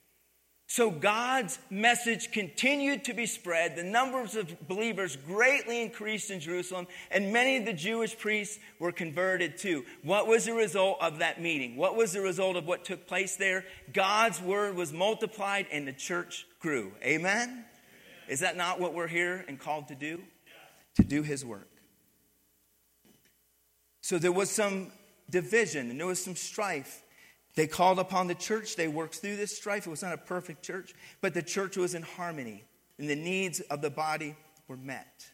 So 0.70 0.90
God's 0.90 1.58
message 1.70 2.30
continued 2.30 3.02
to 3.04 3.14
be 3.14 3.24
spread. 3.24 3.74
The 3.74 3.82
numbers 3.82 4.36
of 4.36 4.68
believers 4.68 5.16
greatly 5.16 5.80
increased 5.80 6.30
in 6.30 6.40
Jerusalem, 6.40 6.86
and 7.10 7.32
many 7.32 7.56
of 7.56 7.64
the 7.64 7.72
Jewish 7.72 8.16
priests 8.16 8.58
were 8.78 8.92
converted 8.92 9.56
too. 9.56 9.86
What 10.02 10.26
was 10.26 10.44
the 10.44 10.52
result 10.52 10.98
of 11.00 11.20
that 11.20 11.40
meeting? 11.40 11.76
What 11.76 11.96
was 11.96 12.12
the 12.12 12.20
result 12.20 12.56
of 12.56 12.66
what 12.66 12.84
took 12.84 13.06
place 13.06 13.34
there? 13.34 13.64
God's 13.94 14.42
word 14.42 14.76
was 14.76 14.92
multiplied 14.92 15.66
and 15.72 15.88
the 15.88 15.92
church 15.94 16.46
grew. 16.60 16.92
Amen? 17.02 17.48
Amen. 17.48 17.64
Is 18.28 18.40
that 18.40 18.58
not 18.58 18.78
what 18.78 18.92
we're 18.92 19.08
here 19.08 19.46
and 19.48 19.58
called 19.58 19.88
to 19.88 19.94
do? 19.94 20.20
To 20.96 21.02
do 21.02 21.22
his 21.22 21.46
work. 21.46 21.70
So 24.02 24.18
there 24.18 24.32
was 24.32 24.50
some 24.50 24.92
division 25.30 25.90
and 25.90 25.98
there 25.98 26.06
was 26.06 26.22
some 26.22 26.36
strife 26.36 27.02
they 27.58 27.66
called 27.66 27.98
upon 27.98 28.28
the 28.28 28.36
church. 28.36 28.76
They 28.76 28.86
worked 28.86 29.16
through 29.16 29.34
this 29.34 29.56
strife. 29.56 29.84
It 29.84 29.90
was 29.90 30.02
not 30.02 30.12
a 30.12 30.18
perfect 30.18 30.62
church, 30.62 30.94
but 31.20 31.34
the 31.34 31.42
church 31.42 31.76
was 31.76 31.92
in 31.92 32.02
harmony, 32.02 32.62
and 32.98 33.10
the 33.10 33.16
needs 33.16 33.58
of 33.58 33.82
the 33.82 33.90
body 33.90 34.36
were 34.68 34.76
met. 34.76 35.26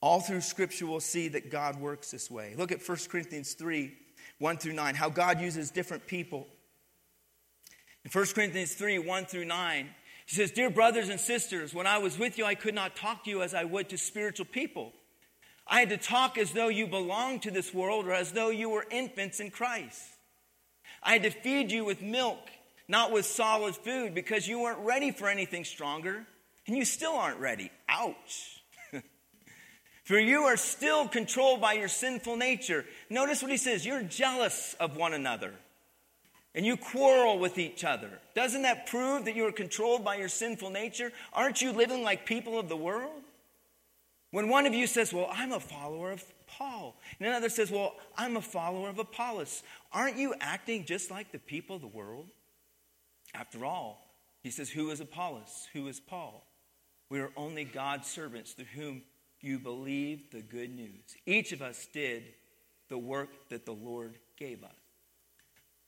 All 0.00 0.20
through 0.20 0.42
Scripture, 0.42 0.86
we'll 0.86 1.00
see 1.00 1.26
that 1.26 1.50
God 1.50 1.80
works 1.80 2.12
this 2.12 2.30
way. 2.30 2.54
Look 2.56 2.70
at 2.70 2.88
1 2.88 2.98
Corinthians 3.08 3.54
3 3.54 3.92
1 4.38 4.56
through 4.58 4.74
9, 4.74 4.94
how 4.94 5.08
God 5.08 5.40
uses 5.40 5.72
different 5.72 6.06
people. 6.06 6.46
In 8.04 8.10
1 8.12 8.26
Corinthians 8.26 8.74
3 8.74 9.00
1 9.00 9.24
through 9.24 9.46
9, 9.46 9.88
he 10.26 10.36
says, 10.36 10.52
Dear 10.52 10.70
brothers 10.70 11.08
and 11.08 11.18
sisters, 11.18 11.74
when 11.74 11.88
I 11.88 11.98
was 11.98 12.20
with 12.20 12.38
you, 12.38 12.44
I 12.44 12.54
could 12.54 12.76
not 12.76 12.94
talk 12.94 13.24
to 13.24 13.30
you 13.30 13.42
as 13.42 13.52
I 13.52 13.64
would 13.64 13.88
to 13.88 13.98
spiritual 13.98 14.46
people. 14.46 14.92
I 15.66 15.80
had 15.80 15.88
to 15.88 15.96
talk 15.96 16.38
as 16.38 16.52
though 16.52 16.68
you 16.68 16.86
belonged 16.86 17.42
to 17.42 17.50
this 17.50 17.74
world 17.74 18.06
or 18.06 18.12
as 18.12 18.30
though 18.30 18.50
you 18.50 18.68
were 18.68 18.86
infants 18.92 19.40
in 19.40 19.50
Christ. 19.50 20.04
I 21.02 21.12
had 21.12 21.22
to 21.22 21.30
feed 21.30 21.72
you 21.72 21.84
with 21.84 22.02
milk, 22.02 22.38
not 22.88 23.12
with 23.12 23.24
solid 23.24 23.76
food, 23.76 24.14
because 24.14 24.46
you 24.46 24.60
weren't 24.60 24.80
ready 24.80 25.10
for 25.10 25.28
anything 25.28 25.64
stronger, 25.64 26.26
and 26.66 26.76
you 26.76 26.84
still 26.84 27.12
aren't 27.12 27.40
ready. 27.40 27.70
Ouch. 27.88 28.62
for 30.04 30.18
you 30.18 30.42
are 30.42 30.56
still 30.56 31.08
controlled 31.08 31.60
by 31.60 31.72
your 31.74 31.88
sinful 31.88 32.36
nature. 32.36 32.84
Notice 33.08 33.42
what 33.42 33.50
he 33.50 33.56
says 33.56 33.86
you're 33.86 34.02
jealous 34.02 34.74
of 34.78 34.96
one 34.96 35.14
another, 35.14 35.54
and 36.54 36.66
you 36.66 36.76
quarrel 36.76 37.38
with 37.38 37.58
each 37.58 37.84
other. 37.84 38.10
Doesn't 38.34 38.62
that 38.62 38.86
prove 38.86 39.24
that 39.24 39.36
you 39.36 39.46
are 39.46 39.52
controlled 39.52 40.04
by 40.04 40.16
your 40.16 40.28
sinful 40.28 40.70
nature? 40.70 41.12
Aren't 41.32 41.62
you 41.62 41.72
living 41.72 42.02
like 42.02 42.26
people 42.26 42.58
of 42.58 42.68
the 42.68 42.76
world? 42.76 43.22
When 44.32 44.48
one 44.48 44.66
of 44.66 44.74
you 44.74 44.86
says, 44.86 45.12
Well, 45.12 45.28
I'm 45.32 45.52
a 45.52 45.60
follower 45.60 46.12
of 46.12 46.24
Paul. 46.60 46.96
And 47.18 47.26
another 47.26 47.48
says, 47.48 47.70
Well, 47.70 47.94
I'm 48.16 48.36
a 48.36 48.42
follower 48.42 48.90
of 48.90 48.98
Apollos. 48.98 49.62
Aren't 49.92 50.18
you 50.18 50.34
acting 50.40 50.84
just 50.84 51.10
like 51.10 51.32
the 51.32 51.38
people 51.38 51.76
of 51.76 51.82
the 51.82 51.88
world? 51.88 52.26
After 53.34 53.64
all, 53.64 54.06
he 54.42 54.50
says, 54.50 54.68
Who 54.68 54.90
is 54.90 55.00
Apollos? 55.00 55.68
Who 55.72 55.88
is 55.88 55.98
Paul? 55.98 56.46
We 57.08 57.20
are 57.20 57.32
only 57.34 57.64
God's 57.64 58.08
servants 58.08 58.52
through 58.52 58.66
whom 58.74 59.02
you 59.40 59.58
believe 59.58 60.30
the 60.30 60.42
good 60.42 60.70
news. 60.70 61.16
Each 61.24 61.52
of 61.52 61.62
us 61.62 61.88
did 61.92 62.24
the 62.90 62.98
work 62.98 63.48
that 63.48 63.64
the 63.64 63.72
Lord 63.72 64.18
gave 64.36 64.62
us. 64.62 64.70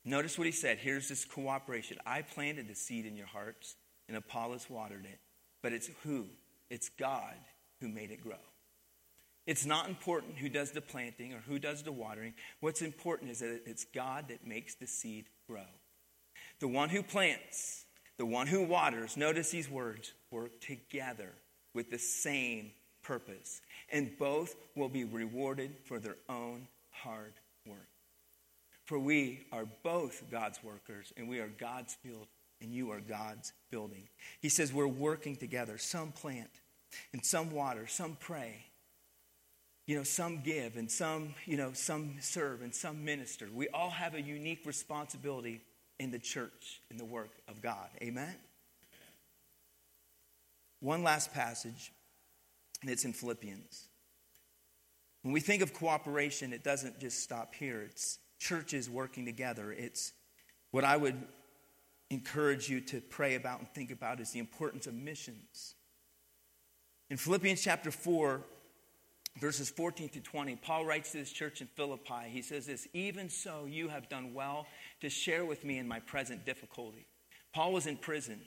Notice 0.04 0.38
what 0.38 0.46
he 0.46 0.52
said. 0.52 0.78
Here's 0.78 1.08
this 1.08 1.24
cooperation. 1.24 1.98
I 2.06 2.22
planted 2.22 2.66
the 2.66 2.74
seed 2.74 3.04
in 3.04 3.14
your 3.14 3.26
hearts, 3.26 3.76
and 4.08 4.16
Apollos 4.16 4.70
watered 4.70 5.04
it. 5.04 5.20
But 5.62 5.74
it's 5.74 5.90
who? 6.02 6.26
It's 6.70 6.88
God 6.88 7.36
who 7.80 7.88
made 7.88 8.10
it 8.10 8.22
grow. 8.22 8.36
It's 9.46 9.66
not 9.66 9.88
important 9.88 10.38
who 10.38 10.48
does 10.48 10.70
the 10.70 10.80
planting 10.80 11.32
or 11.32 11.40
who 11.40 11.58
does 11.58 11.82
the 11.82 11.92
watering. 11.92 12.34
What's 12.60 12.82
important 12.82 13.30
is 13.30 13.40
that 13.40 13.62
it's 13.66 13.84
God 13.84 14.28
that 14.28 14.46
makes 14.46 14.74
the 14.74 14.86
seed 14.86 15.26
grow. 15.48 15.66
The 16.60 16.68
one 16.68 16.90
who 16.90 17.02
plants, 17.02 17.84
the 18.18 18.26
one 18.26 18.46
who 18.46 18.62
waters, 18.62 19.16
notice 19.16 19.50
these 19.50 19.68
words, 19.68 20.12
work 20.30 20.60
together 20.60 21.30
with 21.74 21.90
the 21.90 21.98
same 21.98 22.70
purpose. 23.02 23.60
And 23.90 24.16
both 24.16 24.54
will 24.76 24.88
be 24.88 25.04
rewarded 25.04 25.74
for 25.84 25.98
their 25.98 26.16
own 26.28 26.68
hard 26.90 27.32
work. 27.66 27.88
For 28.84 28.98
we 28.98 29.46
are 29.50 29.66
both 29.82 30.22
God's 30.30 30.62
workers, 30.62 31.12
and 31.16 31.28
we 31.28 31.40
are 31.40 31.48
God's 31.48 31.94
field, 31.94 32.28
and 32.60 32.72
you 32.72 32.90
are 32.92 33.00
God's 33.00 33.52
building. 33.70 34.08
He 34.40 34.48
says 34.48 34.72
we're 34.72 34.86
working 34.86 35.34
together. 35.34 35.78
Some 35.78 36.12
plant, 36.12 36.50
and 37.12 37.24
some 37.24 37.50
water, 37.50 37.86
some 37.88 38.16
pray 38.20 38.66
you 39.86 39.96
know, 39.96 40.04
some 40.04 40.42
give 40.42 40.76
and 40.76 40.90
some, 40.90 41.34
you 41.44 41.56
know, 41.56 41.72
some 41.72 42.16
serve 42.20 42.62
and 42.62 42.74
some 42.74 43.04
minister. 43.04 43.48
We 43.52 43.68
all 43.68 43.90
have 43.90 44.14
a 44.14 44.20
unique 44.20 44.64
responsibility 44.64 45.60
in 45.98 46.10
the 46.10 46.18
church, 46.18 46.80
in 46.90 46.96
the 46.96 47.04
work 47.04 47.30
of 47.48 47.60
God. 47.60 47.88
Amen? 48.02 48.34
One 50.80 51.02
last 51.02 51.32
passage, 51.32 51.92
and 52.80 52.90
it's 52.90 53.04
in 53.04 53.12
Philippians. 53.12 53.88
When 55.22 55.32
we 55.32 55.40
think 55.40 55.62
of 55.62 55.72
cooperation, 55.72 56.52
it 56.52 56.64
doesn't 56.64 56.98
just 56.98 57.22
stop 57.22 57.54
here. 57.54 57.82
It's 57.82 58.18
churches 58.40 58.90
working 58.90 59.24
together. 59.24 59.72
It's 59.72 60.12
what 60.72 60.84
I 60.84 60.96
would 60.96 61.22
encourage 62.10 62.68
you 62.68 62.80
to 62.80 63.00
pray 63.00 63.36
about 63.36 63.60
and 63.60 63.68
think 63.68 63.90
about 63.90 64.20
is 64.20 64.32
the 64.32 64.40
importance 64.40 64.86
of 64.86 64.94
missions. 64.94 65.74
In 67.10 67.16
Philippians 67.16 67.62
chapter 67.62 67.90
4, 67.90 68.42
verses 69.38 69.70
14 69.70 70.08
to 70.10 70.20
20, 70.20 70.56
Paul 70.56 70.84
writes 70.84 71.12
to 71.12 71.18
this 71.18 71.32
church 71.32 71.60
in 71.60 71.66
Philippi. 71.68 72.28
He 72.28 72.42
says 72.42 72.66
this 72.66 72.86
Even 72.92 73.28
so, 73.28 73.66
you 73.66 73.88
have 73.88 74.08
done 74.08 74.34
well 74.34 74.66
to 75.00 75.08
share 75.08 75.44
with 75.44 75.64
me 75.64 75.78
in 75.78 75.88
my 75.88 76.00
present 76.00 76.44
difficulty. 76.44 77.06
Paul 77.54 77.72
was 77.72 77.86
in 77.86 77.96
prison, 77.96 78.40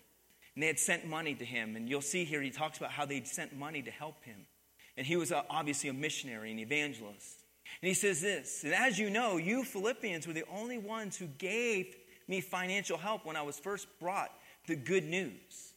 and 0.56 0.63
they 0.63 0.67
had 0.67 0.80
sent 0.80 1.08
money 1.08 1.36
to 1.36 1.45
him. 1.45 1.76
And 1.76 1.89
you'll 1.89 2.02
see 2.02 2.24
here, 2.24 2.41
he 2.41 2.50
talks 2.50 2.78
about 2.78 2.91
how 2.91 3.06
they'd 3.06 3.28
sent 3.28 3.56
money 3.56 3.82
to 3.82 3.91
help 3.91 4.24
him. 4.24 4.45
And 4.98 5.06
he 5.06 5.17
was 5.17 5.32
obviously 5.32 5.89
a 5.89 5.93
missionary, 5.93 6.52
and 6.52 6.60
evangelist. 6.60 7.43
And 7.82 7.88
he 7.88 7.93
says 7.93 8.21
this, 8.21 8.63
and 8.63 8.74
as 8.74 8.98
you 8.98 9.10
know, 9.10 9.38
you 9.38 9.63
Philippians 9.63 10.28
were 10.28 10.34
the 10.34 10.45
only 10.52 10.78
ones 10.78 11.17
who 11.17 11.26
gave 11.26 11.95
me 12.28 12.41
financial 12.41 12.98
help 12.98 13.26
when 13.26 13.36
I 13.36 13.41
was 13.41 13.60
first 13.60 13.88
brought 14.00 14.32
the 14.67 14.76
good 14.76 15.04
news. 15.04 15.74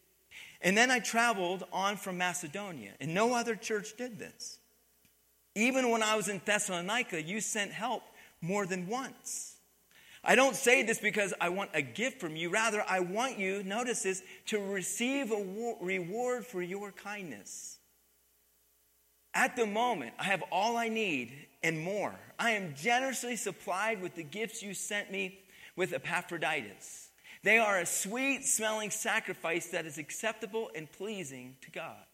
And 0.60 0.76
then 0.76 0.90
I 0.90 0.98
traveled 0.98 1.64
on 1.72 1.96
from 1.96 2.18
Macedonia, 2.18 2.92
and 3.00 3.14
no 3.14 3.34
other 3.34 3.54
church 3.54 3.96
did 3.96 4.18
this. 4.18 4.57
Even 5.58 5.90
when 5.90 6.04
I 6.04 6.14
was 6.14 6.28
in 6.28 6.40
Thessalonica, 6.44 7.20
you 7.20 7.40
sent 7.40 7.72
help 7.72 8.04
more 8.40 8.64
than 8.64 8.86
once. 8.86 9.56
I 10.22 10.36
don't 10.36 10.54
say 10.54 10.84
this 10.84 11.00
because 11.00 11.34
I 11.40 11.48
want 11.48 11.70
a 11.74 11.82
gift 11.82 12.20
from 12.20 12.36
you. 12.36 12.48
Rather, 12.48 12.84
I 12.88 13.00
want 13.00 13.40
you, 13.40 13.64
notice 13.64 14.04
this, 14.04 14.22
to 14.46 14.60
receive 14.60 15.32
a 15.32 15.74
reward 15.80 16.46
for 16.46 16.62
your 16.62 16.92
kindness. 16.92 17.78
At 19.34 19.56
the 19.56 19.66
moment, 19.66 20.14
I 20.16 20.24
have 20.24 20.44
all 20.52 20.76
I 20.76 20.88
need 20.88 21.32
and 21.64 21.80
more. 21.80 22.14
I 22.38 22.52
am 22.52 22.76
generously 22.76 23.34
supplied 23.34 24.00
with 24.00 24.14
the 24.14 24.22
gifts 24.22 24.62
you 24.62 24.74
sent 24.74 25.10
me 25.10 25.40
with 25.74 25.92
Epaphroditus. 25.92 27.08
They 27.42 27.58
are 27.58 27.80
a 27.80 27.86
sweet 27.86 28.46
smelling 28.46 28.90
sacrifice 28.90 29.66
that 29.70 29.86
is 29.86 29.98
acceptable 29.98 30.70
and 30.76 30.90
pleasing 30.92 31.56
to 31.62 31.72
God. 31.72 32.04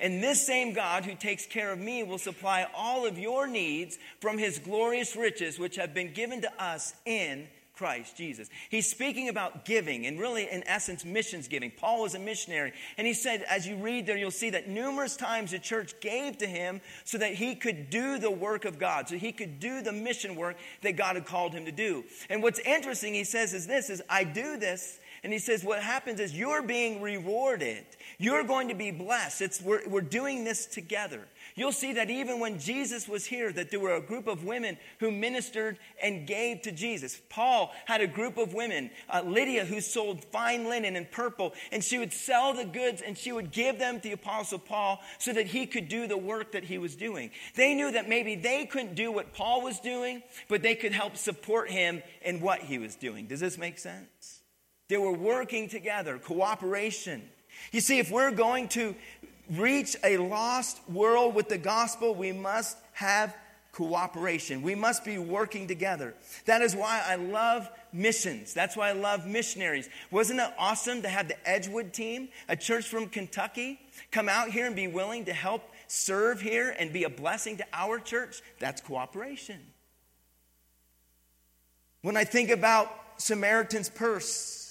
And 0.00 0.22
this 0.22 0.44
same 0.46 0.72
God 0.72 1.04
who 1.04 1.14
takes 1.14 1.46
care 1.46 1.72
of 1.72 1.78
me 1.78 2.02
will 2.02 2.18
supply 2.18 2.66
all 2.74 3.06
of 3.06 3.18
your 3.18 3.46
needs 3.46 3.98
from 4.20 4.38
his 4.38 4.58
glorious 4.58 5.16
riches, 5.16 5.58
which 5.58 5.76
have 5.76 5.94
been 5.94 6.12
given 6.12 6.42
to 6.42 6.62
us 6.62 6.94
in 7.04 7.48
Christ 7.74 8.16
Jesus. 8.16 8.48
He's 8.70 8.88
speaking 8.88 9.28
about 9.28 9.64
giving 9.64 10.06
and 10.06 10.20
really, 10.20 10.48
in 10.48 10.62
essence, 10.68 11.04
missions 11.04 11.48
giving. 11.48 11.70
Paul 11.70 12.02
was 12.02 12.14
a 12.14 12.18
missionary. 12.18 12.72
And 12.98 13.06
he 13.06 13.14
said, 13.14 13.42
as 13.48 13.66
you 13.66 13.76
read 13.76 14.06
there, 14.06 14.16
you'll 14.16 14.30
see 14.30 14.50
that 14.50 14.68
numerous 14.68 15.16
times 15.16 15.50
the 15.50 15.58
church 15.58 15.98
gave 16.00 16.38
to 16.38 16.46
him 16.46 16.80
so 17.04 17.18
that 17.18 17.34
he 17.34 17.54
could 17.54 17.90
do 17.90 18.18
the 18.18 18.30
work 18.30 18.66
of 18.66 18.78
God, 18.78 19.08
so 19.08 19.16
he 19.16 19.32
could 19.32 19.58
do 19.58 19.82
the 19.82 19.92
mission 19.92 20.36
work 20.36 20.58
that 20.82 20.96
God 20.96 21.16
had 21.16 21.26
called 21.26 21.54
him 21.54 21.64
to 21.64 21.72
do. 21.72 22.04
And 22.28 22.42
what's 22.42 22.60
interesting, 22.60 23.14
he 23.14 23.24
says, 23.24 23.54
is 23.54 23.66
this, 23.66 23.90
is 23.90 24.02
I 24.08 24.24
do 24.24 24.58
this 24.58 25.00
and 25.24 25.32
he 25.32 25.38
says, 25.38 25.62
what 25.62 25.80
happens 25.80 26.18
is 26.18 26.36
you're 26.36 26.62
being 26.62 27.00
rewarded. 27.00 27.84
You're 28.18 28.42
going 28.42 28.68
to 28.68 28.74
be 28.74 28.90
blessed. 28.90 29.40
It's, 29.40 29.62
we're, 29.62 29.88
we're 29.88 30.00
doing 30.00 30.42
this 30.42 30.66
together. 30.66 31.20
You'll 31.54 31.70
see 31.70 31.92
that 31.92 32.10
even 32.10 32.40
when 32.40 32.58
Jesus 32.58 33.06
was 33.06 33.24
here, 33.24 33.52
that 33.52 33.70
there 33.70 33.78
were 33.78 33.94
a 33.94 34.00
group 34.00 34.26
of 34.26 34.42
women 34.42 34.78
who 34.98 35.12
ministered 35.12 35.78
and 36.02 36.26
gave 36.26 36.62
to 36.62 36.72
Jesus. 36.72 37.20
Paul 37.28 37.72
had 37.84 38.00
a 38.00 38.08
group 38.08 38.36
of 38.36 38.52
women, 38.52 38.90
uh, 39.08 39.22
Lydia, 39.24 39.64
who 39.64 39.80
sold 39.80 40.24
fine 40.24 40.68
linen 40.68 40.96
and 40.96 41.08
purple, 41.08 41.54
and 41.70 41.84
she 41.84 42.00
would 42.00 42.12
sell 42.12 42.52
the 42.52 42.64
goods 42.64 43.00
and 43.00 43.16
she 43.16 43.30
would 43.30 43.52
give 43.52 43.78
them 43.78 43.96
to 43.96 44.02
the 44.02 44.12
Apostle 44.12 44.58
Paul 44.58 45.00
so 45.18 45.32
that 45.32 45.46
he 45.46 45.66
could 45.66 45.88
do 45.88 46.08
the 46.08 46.18
work 46.18 46.50
that 46.50 46.64
he 46.64 46.78
was 46.78 46.96
doing. 46.96 47.30
They 47.54 47.74
knew 47.74 47.92
that 47.92 48.08
maybe 48.08 48.34
they 48.34 48.66
couldn't 48.66 48.96
do 48.96 49.12
what 49.12 49.34
Paul 49.34 49.62
was 49.62 49.78
doing, 49.78 50.24
but 50.48 50.62
they 50.62 50.74
could 50.74 50.92
help 50.92 51.16
support 51.16 51.70
him 51.70 52.02
in 52.22 52.40
what 52.40 52.58
he 52.58 52.78
was 52.78 52.96
doing. 52.96 53.26
Does 53.26 53.38
this 53.38 53.56
make 53.56 53.78
sense? 53.78 54.41
They 54.92 54.98
were 54.98 55.10
working 55.10 55.70
together, 55.70 56.18
cooperation. 56.18 57.22
You 57.72 57.80
see, 57.80 57.98
if 57.98 58.10
we're 58.10 58.30
going 58.30 58.68
to 58.68 58.94
reach 59.48 59.96
a 60.04 60.18
lost 60.18 60.86
world 60.86 61.34
with 61.34 61.48
the 61.48 61.56
gospel, 61.56 62.14
we 62.14 62.30
must 62.30 62.76
have 62.92 63.34
cooperation. 63.72 64.60
We 64.60 64.74
must 64.74 65.02
be 65.02 65.16
working 65.16 65.66
together. 65.66 66.12
That 66.44 66.60
is 66.60 66.76
why 66.76 67.02
I 67.06 67.14
love 67.14 67.70
missions. 67.90 68.52
That's 68.52 68.76
why 68.76 68.90
I 68.90 68.92
love 68.92 69.26
missionaries. 69.26 69.88
Wasn't 70.10 70.38
it 70.38 70.52
awesome 70.58 71.00
to 71.00 71.08
have 71.08 71.26
the 71.26 71.48
Edgewood 71.48 71.94
team, 71.94 72.28
a 72.50 72.54
church 72.54 72.86
from 72.86 73.08
Kentucky, 73.08 73.80
come 74.10 74.28
out 74.28 74.50
here 74.50 74.66
and 74.66 74.76
be 74.76 74.88
willing 74.88 75.24
to 75.24 75.32
help 75.32 75.70
serve 75.86 76.42
here 76.42 76.76
and 76.78 76.92
be 76.92 77.04
a 77.04 77.08
blessing 77.08 77.56
to 77.56 77.66
our 77.72 77.98
church? 77.98 78.42
That's 78.58 78.82
cooperation. 78.82 79.58
When 82.02 82.14
I 82.14 82.24
think 82.24 82.50
about 82.50 82.92
Samaritan's 83.16 83.88
Purse, 83.88 84.61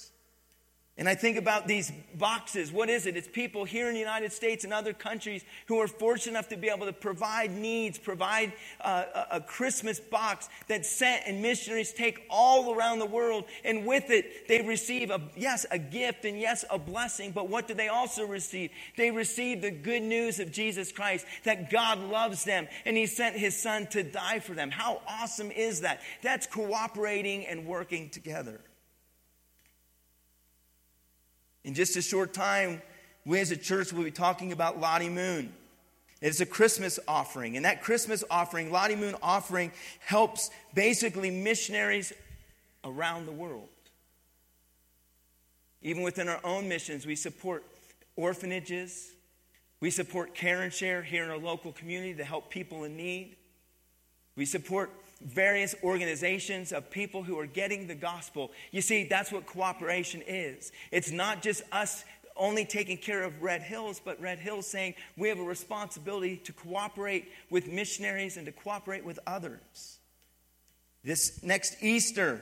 and 1.01 1.09
I 1.09 1.15
think 1.15 1.35
about 1.35 1.67
these 1.67 1.91
boxes. 2.13 2.71
What 2.71 2.87
is 2.87 3.07
it? 3.07 3.17
It's 3.17 3.27
people 3.27 3.65
here 3.65 3.87
in 3.87 3.95
the 3.95 3.99
United 3.99 4.31
States 4.31 4.63
and 4.63 4.71
other 4.71 4.93
countries 4.93 5.43
who 5.65 5.79
are 5.79 5.87
fortunate 5.87 6.33
enough 6.33 6.49
to 6.49 6.57
be 6.57 6.69
able 6.69 6.85
to 6.85 6.93
provide 6.93 7.49
needs, 7.49 7.97
provide 7.97 8.53
uh, 8.81 9.05
a, 9.15 9.37
a 9.37 9.41
Christmas 9.41 9.99
box 9.99 10.47
that's 10.67 10.87
sent, 10.87 11.23
and 11.25 11.41
missionaries 11.41 11.91
take 11.91 12.21
all 12.29 12.75
around 12.75 12.99
the 12.99 13.07
world. 13.07 13.45
And 13.65 13.87
with 13.87 14.11
it, 14.11 14.47
they 14.47 14.61
receive, 14.61 15.09
a, 15.09 15.19
yes, 15.35 15.65
a 15.71 15.79
gift 15.79 16.23
and 16.23 16.39
yes, 16.39 16.65
a 16.69 16.77
blessing. 16.77 17.31
But 17.31 17.49
what 17.49 17.67
do 17.67 17.73
they 17.73 17.87
also 17.87 18.23
receive? 18.27 18.69
They 18.95 19.09
receive 19.09 19.63
the 19.63 19.71
good 19.71 20.03
news 20.03 20.39
of 20.39 20.51
Jesus 20.51 20.91
Christ 20.91 21.25
that 21.45 21.71
God 21.71 21.97
loves 21.97 22.43
them 22.43 22.67
and 22.85 22.95
He 22.95 23.07
sent 23.07 23.35
His 23.35 23.59
Son 23.59 23.87
to 23.87 24.03
die 24.03 24.37
for 24.37 24.53
them. 24.53 24.69
How 24.69 25.01
awesome 25.07 25.49
is 25.49 25.81
that? 25.81 26.01
That's 26.21 26.45
cooperating 26.45 27.47
and 27.47 27.65
working 27.65 28.11
together. 28.11 28.61
In 31.63 31.73
just 31.73 31.95
a 31.95 32.01
short 32.01 32.33
time, 32.33 32.81
we 33.25 33.39
as 33.39 33.51
a 33.51 33.57
church 33.57 33.93
will 33.93 34.03
be 34.03 34.11
talking 34.11 34.51
about 34.51 34.79
Lottie 34.79 35.09
Moon. 35.09 35.53
It's 36.21 36.39
a 36.39 36.45
Christmas 36.45 36.99
offering. 37.07 37.55
And 37.55 37.65
that 37.65 37.81
Christmas 37.81 38.23
offering, 38.29 38.71
Lottie 38.71 38.95
Moon 38.95 39.15
offering, 39.21 39.71
helps 39.99 40.49
basically 40.73 41.31
missionaries 41.31 42.13
around 42.83 43.25
the 43.25 43.31
world. 43.31 43.69
Even 45.81 46.03
within 46.03 46.27
our 46.27 46.39
own 46.43 46.67
missions, 46.67 47.05
we 47.05 47.15
support 47.15 47.63
orphanages. 48.15 49.11
We 49.79 49.89
support 49.89 50.35
Care 50.35 50.61
and 50.61 50.71
Share 50.71 51.01
here 51.01 51.23
in 51.23 51.31
our 51.31 51.39
local 51.39 51.71
community 51.71 52.13
to 52.15 52.23
help 52.23 52.51
people 52.51 52.83
in 52.83 52.95
need. 52.95 53.35
We 54.35 54.45
support 54.45 54.91
various 55.25 55.75
organizations 55.83 56.71
of 56.71 56.89
people 56.89 57.23
who 57.23 57.37
are 57.39 57.45
getting 57.45 57.87
the 57.87 57.95
gospel. 57.95 58.51
You 58.71 58.81
see, 58.81 59.05
that's 59.05 59.31
what 59.31 59.45
cooperation 59.45 60.21
is. 60.25 60.71
It's 60.91 61.11
not 61.11 61.41
just 61.41 61.63
us 61.71 62.03
only 62.35 62.65
taking 62.65 62.97
care 62.97 63.23
of 63.23 63.41
Red 63.41 63.61
Hills, 63.61 64.01
but 64.03 64.19
Red 64.21 64.39
Hills 64.39 64.65
saying 64.65 64.95
we 65.17 65.29
have 65.29 65.39
a 65.39 65.43
responsibility 65.43 66.37
to 66.37 66.53
cooperate 66.53 67.29
with 67.49 67.67
missionaries 67.67 68.37
and 68.37 68.45
to 68.45 68.51
cooperate 68.51 69.05
with 69.05 69.19
others. 69.27 69.99
This 71.03 71.43
next 71.43 71.81
Easter, 71.81 72.41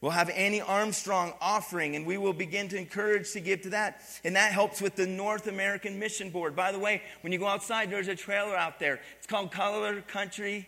We'll 0.00 0.12
have 0.12 0.30
Annie 0.30 0.62
Armstrong 0.62 1.34
offering, 1.42 1.94
and 1.94 2.06
we 2.06 2.16
will 2.16 2.32
begin 2.32 2.68
to 2.68 2.78
encourage 2.78 3.32
to 3.32 3.40
give 3.40 3.60
to 3.62 3.70
that. 3.70 4.00
And 4.24 4.34
that 4.34 4.50
helps 4.50 4.80
with 4.80 4.96
the 4.96 5.06
North 5.06 5.46
American 5.46 5.98
Mission 5.98 6.30
Board. 6.30 6.56
By 6.56 6.72
the 6.72 6.78
way, 6.78 7.02
when 7.20 7.34
you 7.34 7.38
go 7.38 7.46
outside, 7.46 7.90
there's 7.90 8.08
a 8.08 8.16
trailer 8.16 8.56
out 8.56 8.78
there. 8.78 9.00
It's 9.18 9.26
called 9.26 9.52
Color 9.52 10.00
Country 10.00 10.66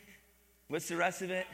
What's 0.73 0.89
the 0.89 0.97
rest 0.97 1.21
of 1.21 1.31
it? 1.31 1.47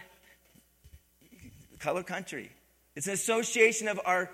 Color 1.80 2.04
Country. 2.04 2.52
It's 2.94 3.08
an 3.08 3.14
association 3.14 3.88
of 3.88 3.98
our 4.04 4.30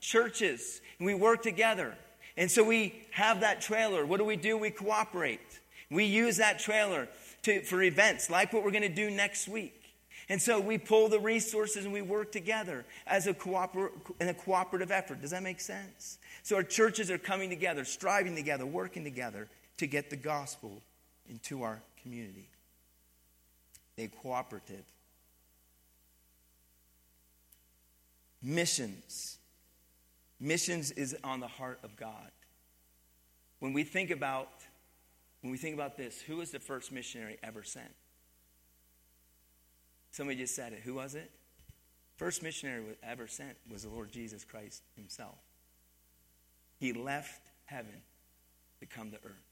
churches, 0.00 0.82
and 0.98 1.06
we 1.06 1.14
work 1.14 1.42
together. 1.42 1.94
And 2.36 2.50
so 2.50 2.62
we 2.62 3.06
have 3.12 3.40
that 3.40 3.62
trailer. 3.62 4.04
What 4.04 4.18
do 4.18 4.26
we 4.26 4.36
do? 4.36 4.58
We 4.58 4.68
cooperate. 4.68 5.60
We 5.90 6.04
use 6.04 6.36
that 6.36 6.58
trailer 6.58 7.08
to, 7.44 7.62
for 7.62 7.82
events 7.82 8.28
like 8.28 8.52
what 8.52 8.64
we're 8.64 8.70
going 8.70 8.82
to 8.82 8.90
do 8.90 9.10
next 9.10 9.48
week. 9.48 9.94
And 10.28 10.42
so 10.42 10.60
we 10.60 10.76
pull 10.76 11.08
the 11.08 11.20
resources 11.20 11.86
and 11.86 11.94
we 11.94 12.02
work 12.02 12.30
together 12.30 12.84
as 13.06 13.26
a, 13.26 13.32
cooper- 13.32 13.92
in 14.20 14.28
a 14.28 14.34
cooperative 14.34 14.90
effort. 14.90 15.22
Does 15.22 15.30
that 15.30 15.42
make 15.42 15.58
sense? 15.58 16.18
So 16.42 16.56
our 16.56 16.62
churches 16.62 17.10
are 17.10 17.16
coming 17.16 17.48
together, 17.48 17.82
striving 17.82 18.36
together, 18.36 18.66
working 18.66 19.04
together 19.04 19.48
to 19.78 19.86
get 19.86 20.10
the 20.10 20.16
gospel 20.16 20.82
into 21.30 21.62
our 21.62 21.80
community 22.02 22.50
a 23.98 24.08
cooperative. 24.08 24.84
Missions. 28.42 29.38
Missions 30.40 30.92
is 30.92 31.16
on 31.24 31.40
the 31.40 31.48
heart 31.48 31.80
of 31.82 31.96
God. 31.96 32.30
When 33.58 33.72
we 33.72 33.82
think 33.84 34.10
about 34.10 34.48
when 35.40 35.52
we 35.52 35.58
think 35.58 35.74
about 35.74 35.96
this, 35.96 36.20
who 36.20 36.36
was 36.38 36.50
the 36.50 36.58
first 36.58 36.90
missionary 36.90 37.38
ever 37.44 37.62
sent? 37.62 37.94
Somebody 40.10 40.38
just 40.38 40.56
said 40.56 40.72
it. 40.72 40.80
Who 40.80 40.94
was 40.94 41.14
it? 41.14 41.30
First 42.16 42.42
missionary 42.42 42.82
ever 43.04 43.28
sent 43.28 43.56
was 43.70 43.84
the 43.84 43.88
Lord 43.88 44.10
Jesus 44.10 44.44
Christ 44.44 44.82
himself. 44.96 45.38
He 46.80 46.92
left 46.92 47.50
heaven 47.66 48.02
to 48.80 48.86
come 48.86 49.12
to 49.12 49.16
earth 49.18 49.48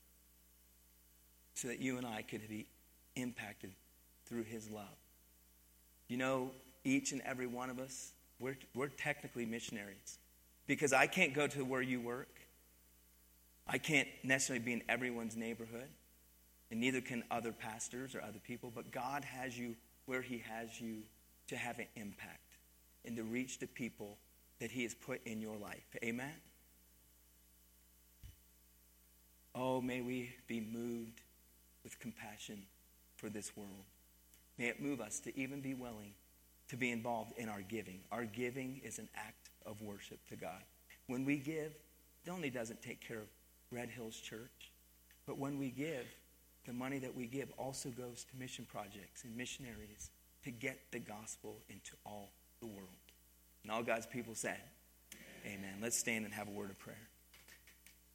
so 1.55 1.69
that 1.69 1.81
you 1.81 1.99
and 1.99 2.07
I 2.07 2.23
could 2.23 2.49
be 2.49 2.67
impacted 3.15 3.71
through 4.27 4.45
his 4.45 4.71
love. 4.71 4.85
You 6.09 6.17
know, 6.17 6.51
each 6.85 7.13
and 7.13 7.21
every 7.23 7.47
one 7.47 7.71
of 7.71 7.79
us, 7.79 8.13
we're, 8.39 8.57
we're 8.75 8.89
technically 8.89 9.47
missionaries. 9.47 10.19
Because 10.67 10.93
I 10.93 11.07
can't 11.07 11.35
go 11.35 11.47
to 11.47 11.65
where 11.65 11.83
you 11.83 12.01
work. 12.01 12.29
I 13.67 13.79
can't 13.79 14.09
necessarily 14.23 14.65
be 14.65 14.73
in 14.73 14.83
everyone's 14.89 15.37
neighborhood, 15.37 15.89
and 16.71 16.81
neither 16.81 17.01
can 17.01 17.25
other 17.31 17.53
pastors 17.53 18.15
or 18.15 18.23
other 18.23 18.39
people, 18.39 18.71
but 18.75 18.93
God 18.93 19.25
has 19.25 19.59
you 19.59 19.75
where 20.07 20.23
He 20.23 20.43
has 20.49 20.81
you 20.81 21.03
to 21.49 21.57
have 21.57 21.79
an 21.79 21.87
impact 21.97 22.41
and 23.05 23.17
to 23.17 23.25
reach 23.25 23.59
the 23.59 23.67
people 23.67 24.19
that 24.61 24.71
He 24.71 24.85
has 24.85 24.95
put 24.95 25.25
in 25.27 25.41
your 25.41 25.57
life. 25.57 25.97
Amen? 26.03 26.33
Oh, 29.55 29.81
may 29.81 30.01
we 30.01 30.35
be 30.47 30.61
moved 30.61 31.23
with 31.83 31.99
compassion 31.99 32.63
for 33.17 33.29
this 33.29 33.57
world. 33.57 33.87
May 34.59 34.69
it 34.69 34.81
move 34.81 35.01
us 35.01 35.21
to 35.21 35.39
even 35.39 35.61
be 35.61 35.75
willing 35.75 36.13
to 36.69 36.77
be 36.77 36.91
involved 36.91 37.33
in 37.37 37.49
our 37.49 37.63
giving. 37.63 38.01
Our 38.11 38.25
giving 38.25 38.81
is 38.85 38.99
an 38.99 39.09
act 39.15 39.51
of 39.65 39.81
worship 39.83 40.19
to 40.29 40.37
God. 40.37 40.63
When 41.07 41.25
we 41.25 41.37
give, 41.37 41.73
it 42.25 42.31
only 42.31 42.51
doesn't 42.51 42.83
take 42.83 43.07
care 43.07 43.19
of 43.19 43.29
Red 43.71 43.89
Hills 43.89 44.17
Church, 44.17 44.73
but 45.27 45.39
when 45.39 45.59
we 45.59 45.71
give, 45.71 46.07
the 46.67 46.73
money 46.73 46.99
that 46.99 47.15
we 47.15 47.27
give 47.27 47.53
also 47.59 47.91
goes 47.91 48.25
to 48.25 48.37
mission 48.37 48.67
projects 48.69 49.23
and 49.23 49.37
missionaries 49.37 50.11
to 50.43 50.51
get 50.51 50.79
the 50.91 50.99
gospel 50.99 51.61
into 51.69 51.93
all 52.05 52.33
the 52.61 52.67
world. 52.67 52.89
And 53.63 53.71
all 53.71 53.85
God's 53.85 54.07
people 54.07 54.35
said, 54.35 54.59
Amen. 55.45 55.59
Amen. 55.61 55.75
Let's 55.81 55.97
stand 55.97 56.25
and 56.25 56.35
have 56.35 56.49
a 56.49 56.51
word 56.51 56.71
of 56.71 56.79
prayer. 56.79 57.09